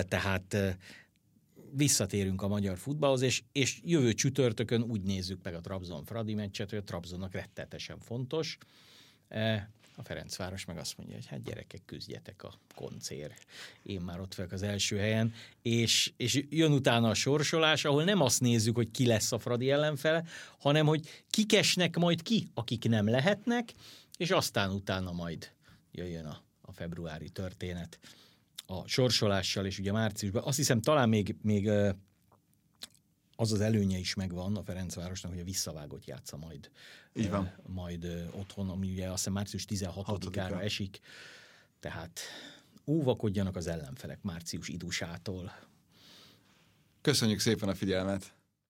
tehát 0.07 0.57
visszatérünk 1.75 2.41
a 2.41 2.47
magyar 2.47 2.77
futballhoz, 2.77 3.21
és, 3.21 3.43
és 3.51 3.79
jövő 3.83 4.13
csütörtökön 4.13 4.81
úgy 4.81 5.01
nézzük 5.01 5.39
meg 5.43 5.53
a 5.53 5.61
Trabzon-Fradi 5.61 6.33
meccset, 6.33 6.69
hogy 6.69 6.79
a 6.79 6.83
Trabzonnak 6.83 7.33
rettetesen 7.33 7.99
fontos. 7.99 8.57
E, 9.27 9.69
a 9.95 10.03
Ferencváros 10.03 10.65
meg 10.65 10.77
azt 10.77 10.97
mondja, 10.97 11.15
hogy 11.15 11.25
hát 11.25 11.43
gyerekek, 11.43 11.81
küzdjetek 11.85 12.43
a 12.43 12.53
koncér. 12.75 13.33
Én 13.83 14.01
már 14.01 14.19
ott 14.19 14.35
vagyok 14.35 14.51
az 14.51 14.61
első 14.61 14.97
helyen, 14.97 15.33
és, 15.61 16.13
és 16.17 16.45
jön 16.49 16.71
utána 16.71 17.09
a 17.09 17.13
sorsolás, 17.13 17.85
ahol 17.85 18.03
nem 18.03 18.21
azt 18.21 18.41
nézzük, 18.41 18.75
hogy 18.75 18.91
ki 18.91 19.05
lesz 19.05 19.31
a 19.31 19.39
Fradi 19.39 19.71
ellenfele, 19.71 20.23
hanem 20.59 20.85
hogy 20.85 21.23
kikesnek 21.29 21.97
majd 21.97 22.21
ki, 22.21 22.47
akik 22.53 22.87
nem 22.87 23.09
lehetnek, 23.09 23.73
és 24.17 24.31
aztán 24.31 24.71
utána 24.71 25.11
majd 25.11 25.51
jöjjön 25.91 26.25
a, 26.25 26.41
a 26.61 26.71
februári 26.71 27.29
történet 27.29 27.99
a 28.65 28.87
sorsolással, 28.87 29.65
és 29.65 29.79
ugye 29.79 29.91
márciusban, 29.91 30.43
azt 30.43 30.57
hiszem 30.57 30.81
talán 30.81 31.09
még, 31.09 31.35
még 31.41 31.69
az 33.35 33.51
az 33.51 33.61
előnye 33.61 33.97
is 33.97 34.13
megvan 34.13 34.55
a 34.55 34.63
Ferencvárosnak, 34.63 35.31
hogy 35.31 35.41
a 35.41 35.43
visszavágott 35.43 36.05
játsza 36.05 36.37
majd, 36.37 36.69
Így 37.13 37.29
van. 37.29 37.53
majd 37.67 38.29
otthon, 38.31 38.69
ami 38.69 38.91
ugye 38.91 39.05
azt 39.05 39.17
hiszem 39.17 39.33
március 39.33 39.65
16-ára 39.69 40.61
esik, 40.61 40.99
tehát 41.79 42.19
óvakodjanak 42.85 43.55
az 43.55 43.67
ellenfelek 43.67 44.21
március 44.21 44.67
idusától. 44.67 45.53
Köszönjük 47.01 47.39
szépen 47.39 47.69
a 47.69 47.75
figyelmet! 47.75 48.33